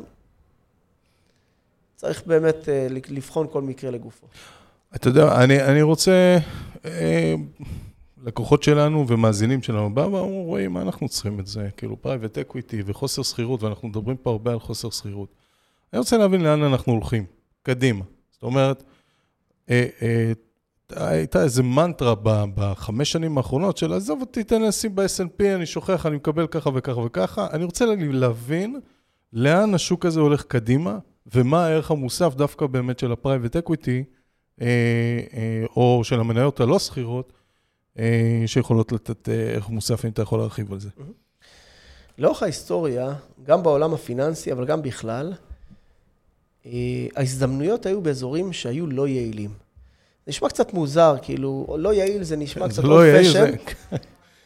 [1.97, 4.27] צריך באמת אה, לבחון כל מקרה לגופו.
[4.97, 6.39] אתה יודע, אני, אני רוצה,
[8.25, 11.69] לקוחות שלנו ומאזינים שלנו באו ואמרו, רואים, מה אנחנו צריכים את זה?
[11.77, 15.35] כאילו private equity וחוסר סחירות, ואנחנו מדברים פה הרבה על חוסר סחירות.
[15.93, 17.25] אני רוצה להבין לאן אנחנו הולכים,
[17.63, 18.05] קדימה.
[18.31, 18.85] זאת אומרת,
[20.91, 22.15] הייתה איזה מנטרה
[22.55, 26.71] בחמש שנים האחרונות של עזוב אותי, תן לי לשים ב-SNP, אני שוכח, אני מקבל ככה
[26.75, 27.47] וככה וככה.
[27.53, 28.81] אני רוצה להבין
[29.33, 30.99] לאן השוק הזה הולך קדימה,
[31.35, 34.05] ומה הערך המוסף דווקא באמת של ה-Private Equity,
[34.61, 34.67] אה,
[35.35, 37.38] אה, או של המניות הלא שכירות, אה,
[38.47, 40.89] שיכולות לתת ערך מוסף, אם אתה יכול להרחיב על זה.
[42.19, 45.33] לאורך ההיסטוריה, גם בעולם הפיננסי, אבל גם בכלל,
[47.17, 49.51] ההזדמנויות היו באזורים שהיו לא יעילים.
[50.27, 53.55] נשמע קצת מוזר, כאילו, לא יעיל זה נשמע קצת לא זה...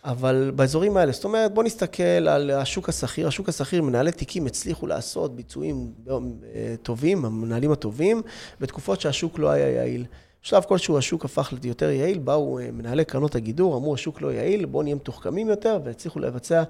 [0.05, 3.29] אבל באזורים האלה, זאת אומרת, בוא נסתכל על השוק השכיר.
[3.29, 8.23] השוק השכיר, מנהלי תיקים הצליחו לעשות ביצועים אה, טובים, המנהלים הטובים,
[8.61, 10.05] בתקופות שהשוק לא היה יעיל.
[10.43, 14.65] בשלב כלשהו השוק הפך ליותר יעיל, באו אה, מנהלי קרנות הגידור, אמרו, השוק לא יעיל,
[14.65, 16.63] בואו נהיה מתוחכמים יותר, והצליחו לבצע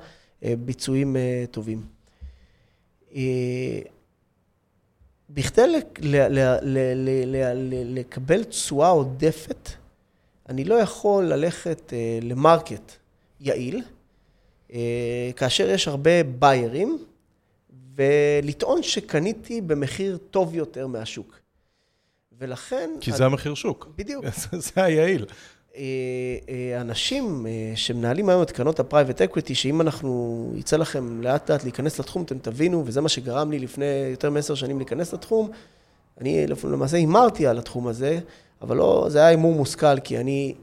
[0.42, 1.16] ביצועים
[1.50, 1.82] טובים.
[5.30, 5.62] בכדי
[7.84, 9.68] לקבל תשואה עודפת,
[10.48, 12.92] אני לא יכול ללכת אה, ל market
[13.40, 13.82] יעיל,
[14.72, 16.98] אה, כאשר יש הרבה buyer ים,
[17.94, 21.41] ולטעון שקניתי במחיר טוב יותר מהשוק.
[22.42, 22.90] ולכן...
[23.00, 23.18] כי אני...
[23.18, 23.88] זה המחיר שוק.
[23.96, 24.24] בדיוק.
[24.74, 25.26] זה היעיל.
[25.76, 25.82] אה,
[26.48, 31.50] אה, אנשים אה, שמנהלים היום את קרנות ה private equity, שאם אנחנו, יצא לכם לאט
[31.50, 35.50] לאט להיכנס לתחום, אתם תבינו, וזה מה שגרם לי לפני יותר מעשר שנים להיכנס לתחום.
[36.20, 38.18] אני למעשה הימרתי על התחום הזה,
[38.62, 40.54] אבל לא, זה היה הימור מושכל, כי אני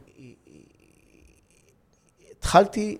[2.37, 2.97] התחלתי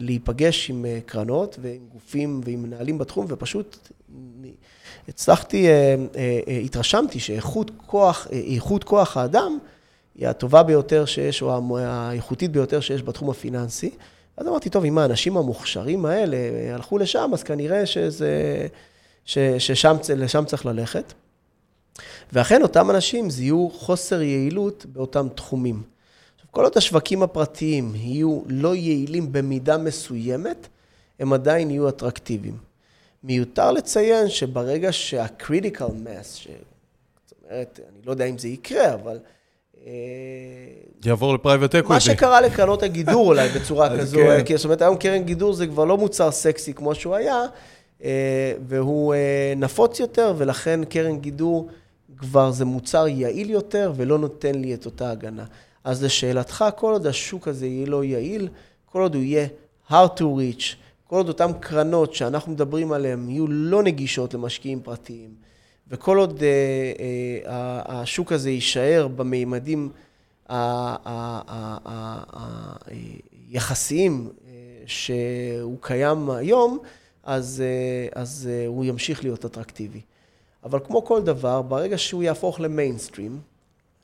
[0.00, 3.88] להיפגש עם קרנות ועם גופים ועם מנהלים בתחום, ופשוט
[5.08, 5.68] הצלחתי,
[6.64, 9.58] התרשמתי שאיכות כוח, איכות כוח האדם,
[10.14, 13.90] היא הטובה ביותר שיש, או האיכותית ביותר שיש בתחום הפיננסי.
[14.36, 16.36] אז אמרתי, טוב, אם האנשים המוכשרים האלה
[16.74, 18.66] הלכו לשם, אז כנראה שזה,
[19.24, 21.12] ש, ששם לשם צריך ללכת.
[22.32, 25.82] ואכן, אותם אנשים זיהו חוסר יעילות באותם תחומים.
[26.34, 30.68] עכשיו, כל עוד השווקים הפרטיים יהיו לא יעילים במידה מסוימת,
[31.20, 32.69] הם עדיין יהיו אטרקטיביים.
[33.24, 36.48] מיותר לציין שברגע שה-critical mass, ש...
[37.26, 39.18] זאת אומרת, אני לא יודע אם זה יקרה, אבל
[39.86, 39.92] אה,
[41.04, 41.92] יעבור ל private equity.
[41.92, 44.44] מה שקרה לקרנות הגידור אולי בצורה כזו, כן.
[44.44, 47.44] כי זאת אומרת, היום קרן גידור זה כבר לא מוצר סקסי כמו שהוא היה,
[48.04, 51.68] אה, והוא אה, נפוץ יותר, ולכן קרן גידור
[52.16, 55.44] כבר זה מוצר יעיל יותר, ולא נותן לי את אותה הגנה.
[55.84, 58.48] אז לשאלתך, כל עוד השוק הזה יהיה לא יעיל,
[58.86, 59.46] כל עוד הוא יהיה
[59.90, 60.76] hard to reach,
[61.10, 65.34] כל עוד אותן קרנות שאנחנו מדברים עליהן יהיו לא נגישות למשקיעים פרטיים,
[65.88, 66.48] וכל עוד אה,
[67.46, 69.90] אה, השוק הזה יישאר במימדים
[73.48, 74.52] היחסיים אה,
[74.86, 76.78] שהוא קיים היום,
[77.24, 77.62] אז,
[78.14, 80.00] אז הוא ימשיך להיות אטרקטיבי.
[80.64, 83.40] אבל כמו כל דבר, ברגע שהוא יהפוך למיינסטרים,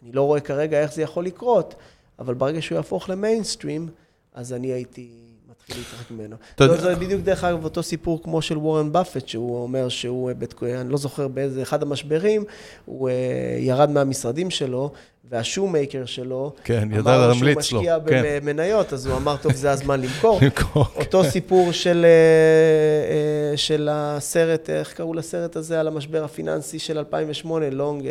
[0.02, 1.74] אני לא רואה כרגע איך זה יכול לקרות,
[2.18, 3.88] אבל ברגע שהוא יהפוך למיינסטרים,
[4.34, 5.25] אז אני הייתי
[5.68, 6.36] מתחיל להתרחק ממנו.
[6.54, 10.34] אתה זה, בדיוק, דרך אגב, אותו סיפור כמו של וורן באפט, שהוא אומר שהוא, אה,
[10.34, 12.44] בת- אני לא זוכר באיזה אחד המשברים,
[12.84, 13.14] הוא אה,
[13.58, 14.90] ירד מהמשרדים שלו,
[15.30, 18.22] והשואו-מייקר שלו, כן, ידע אמר להמליץ לו, שהוא משקיע כן.
[18.42, 20.38] במניות, אז הוא אמר, טוב, זה הזמן למכור.
[20.42, 20.84] למכור.
[21.00, 27.70] אותו סיפור של, אה, של הסרט, איך קראו לסרט הזה, על המשבר הפיננסי של 2008,
[27.70, 28.04] לונג,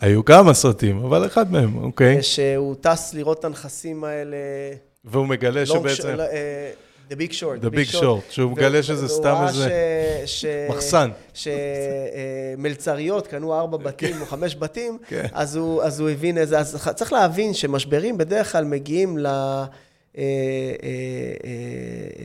[0.00, 2.22] היו כמה סרטים, אבל אחד מהם, אוקיי.
[2.22, 4.36] שהוא טס לראות את הנכסים האלה,
[5.04, 6.14] והוא מגלה שבעצם...
[6.16, 6.70] Short, אה,
[7.10, 7.64] The Big Short.
[7.64, 9.70] The Big Short, שהוא מגלה שזה סתם איזה.
[10.70, 11.10] מחסן.
[12.56, 15.26] שמלצריות קנו ארבע בתים או חמש בתים, כן.
[15.32, 16.58] אז הוא, הבין איזה...
[16.58, 19.26] אז צריך להבין שמשברים בדרך כלל מגיעים ל...
[19.26, 20.24] אה, אה,
[20.84, 21.50] אה,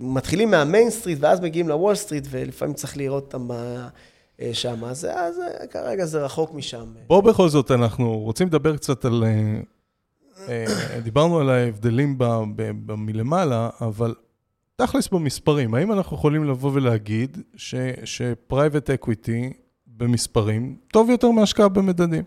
[0.00, 3.50] מתחילים מה main street ואז מגיעים לוול סטריט ולפעמים צריך לראות אותם
[4.40, 4.84] אה, שם.
[4.84, 6.86] אז, אה, כרגע זה רחוק משם.
[7.06, 9.24] בוא בכל זאת, אנחנו רוצים לדבר קצת על...
[10.48, 12.18] אה, דיברנו על ההבדלים
[12.96, 14.14] מלמעלה, אבל
[14.76, 17.38] תכלס במספרים, האם אנחנו יכולים לבוא ולהגיד
[18.04, 19.52] ש private equity
[19.86, 22.24] במספרים טוב יותר מהשקעה במדדים?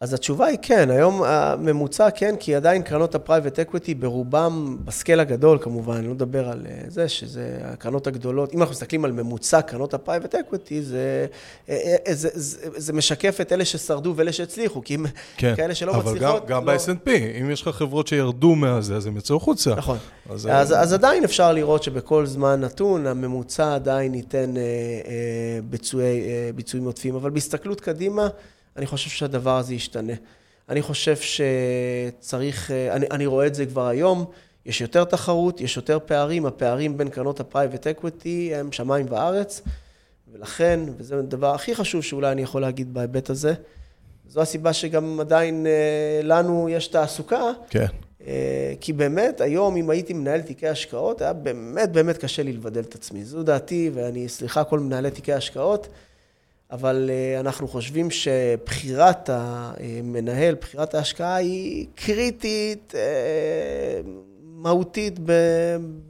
[0.00, 4.90] אז התשובה היא כן, היום הממוצע כן, כי עדיין קרנות ה private equity ברובם, ב
[4.90, 9.04] scale הגדול כמובן, אני לא מדבר על אה, זה, שזה הקרנות הגדולות, אם אנחנו מסתכלים
[9.04, 11.26] על ממוצע קרנות ה private equity, זה,
[11.68, 15.74] אה, אה, זה, זה, זה משקף את אלה ששרדו ואלה שהצליחו, כי אם כן, כאלה
[15.74, 16.46] שלא אבל מצליחות...
[16.46, 19.74] גם, גם לא- ב-S&P, אם יש לך חברות שירדו מהזה, אז הם יצאו החוצה.
[19.74, 19.98] נכון.
[20.30, 25.58] אז, אז, אה, אז עדיין אפשר לראות שבכל זמן נתון, הממוצע עדיין ייתן אה, אה,
[25.64, 28.28] ביצועי, אה, ביצועים עודפים, אבל בהסתכלות קדימה,
[28.78, 30.12] אני חושב שהדבר הזה ישתנה.
[30.68, 34.24] אני חושב שצריך, אה, אני, אני רואה את זה כבר היום,
[34.66, 39.62] יש יותר תחרות, יש יותר פערים, הפערים בין קרנות ה private equity הם שמיים וארץ,
[40.32, 43.54] ולכן, וזה הדבר הכי חשוב שאולי אני יכול להגיד בהיבט הזה,
[44.28, 47.86] זו הסיבה שגם עדיין אה, לנו יש תעסוקה, כן.
[48.26, 52.80] אה, כי באמת, היום, אם הייתי מנהל תיקי השקעות, היה באמת באמת קשה לי לבדל
[52.80, 53.24] את עצמי.
[53.24, 55.88] זו דעתי, ואני, סליחה, כל מנהלי תיקי השקעות,
[56.70, 64.00] אבל אה, אנחנו חושבים שבחירת המנהל, בחירת ההשקעה היא קריטית, אה,
[64.42, 65.18] מהותית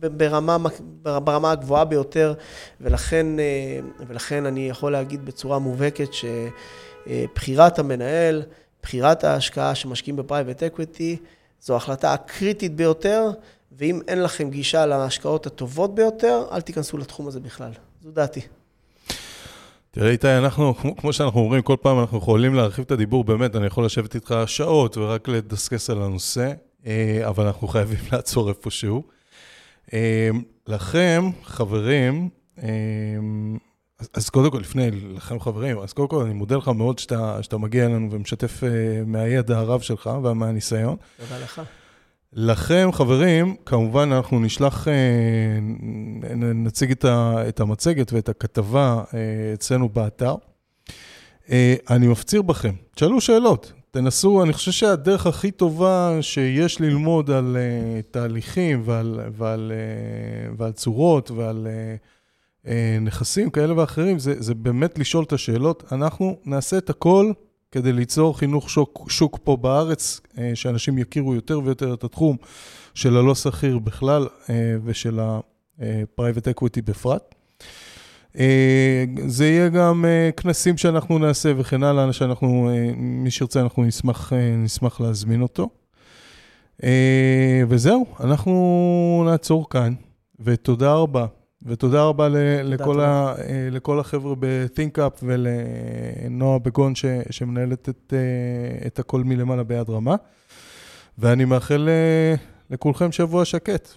[0.00, 0.56] ברמה,
[1.02, 2.34] ברמה הגבוהה ביותר,
[2.80, 8.42] ולכן, אה, ולכן אני יכול להגיד בצורה מובהקת שבחירת המנהל,
[8.82, 11.16] בחירת ההשקעה שמשקיעים ב private equity,
[11.60, 13.30] זו ההחלטה הקריטית ביותר,
[13.72, 17.72] ואם אין לכם גישה להשקעות הטובות ביותר, אל תיכנסו לתחום הזה בכלל.
[18.02, 18.40] זו דעתי.
[19.98, 23.56] תראה, איתי, אנחנו, כמו, כמו שאנחנו אומרים, כל פעם אנחנו יכולים להרחיב את הדיבור, באמת,
[23.56, 26.52] אני יכול לשבת איתך שעות ורק לדסקס על הנושא,
[26.86, 29.02] אה, אבל אנחנו חייבים לעצור איפשהו.
[29.92, 30.30] אה,
[30.66, 32.28] לכם, חברים,
[32.62, 32.68] אה,
[33.98, 37.38] אז, אז קודם כל, לפני, לכם חברים, אז קודם כל אני מודה לך מאוד שאתה,
[37.42, 38.62] שאתה מגיע אלינו ומשתף
[39.06, 40.96] מהידע הרב שלך ומהניסיון.
[41.16, 41.62] תודה לך.
[42.32, 44.92] לכם, חברים, כמובן אנחנו נשלח, אה,
[46.54, 46.94] נציג
[47.48, 49.18] את המצגת ואת הכתבה אה,
[49.54, 50.34] אצלנו באתר.
[51.50, 57.56] אה, אני מפציר בכם, תשאלו שאלות, תנסו, אני חושב שהדרך הכי טובה שיש ללמוד על
[58.10, 59.72] תהליכים ועל, ועל,
[60.56, 61.66] ועל צורות ועל
[63.00, 65.92] נכסים כאלה ואחרים, זה, זה באמת לשאול את השאלות.
[65.92, 67.32] אנחנו נעשה את הכל
[67.72, 72.36] כדי ליצור חינוך שוק, שוק פה בארץ, אה, שאנשים יכירו יותר ויותר את התחום
[72.94, 74.54] של הלא שכיר בכלל אה,
[74.84, 77.34] ושל ה-private equity בפרט.
[78.38, 83.84] אה, זה יהיה גם אה, כנסים שאנחנו נעשה וכן הלאה, שאנחנו, אה, מי שירצה, אנחנו
[83.84, 85.68] נשמח, אה, נשמח להזמין אותו.
[86.84, 89.94] אה, וזהו, אנחנו נעצור כאן,
[90.40, 91.26] ותודה רבה.
[91.68, 92.36] ותודה רבה ל-
[92.74, 93.08] לכל, תודה.
[93.08, 99.90] ה, אה, לכל החבר'ה ב-ThinkUp ולנועה בגון ש, שמנהלת את, אה, את הכל מלמעלה ביד
[99.90, 100.14] רמה.
[101.18, 102.34] ואני מאחל אה,
[102.70, 103.88] לכולכם שבוע שקט.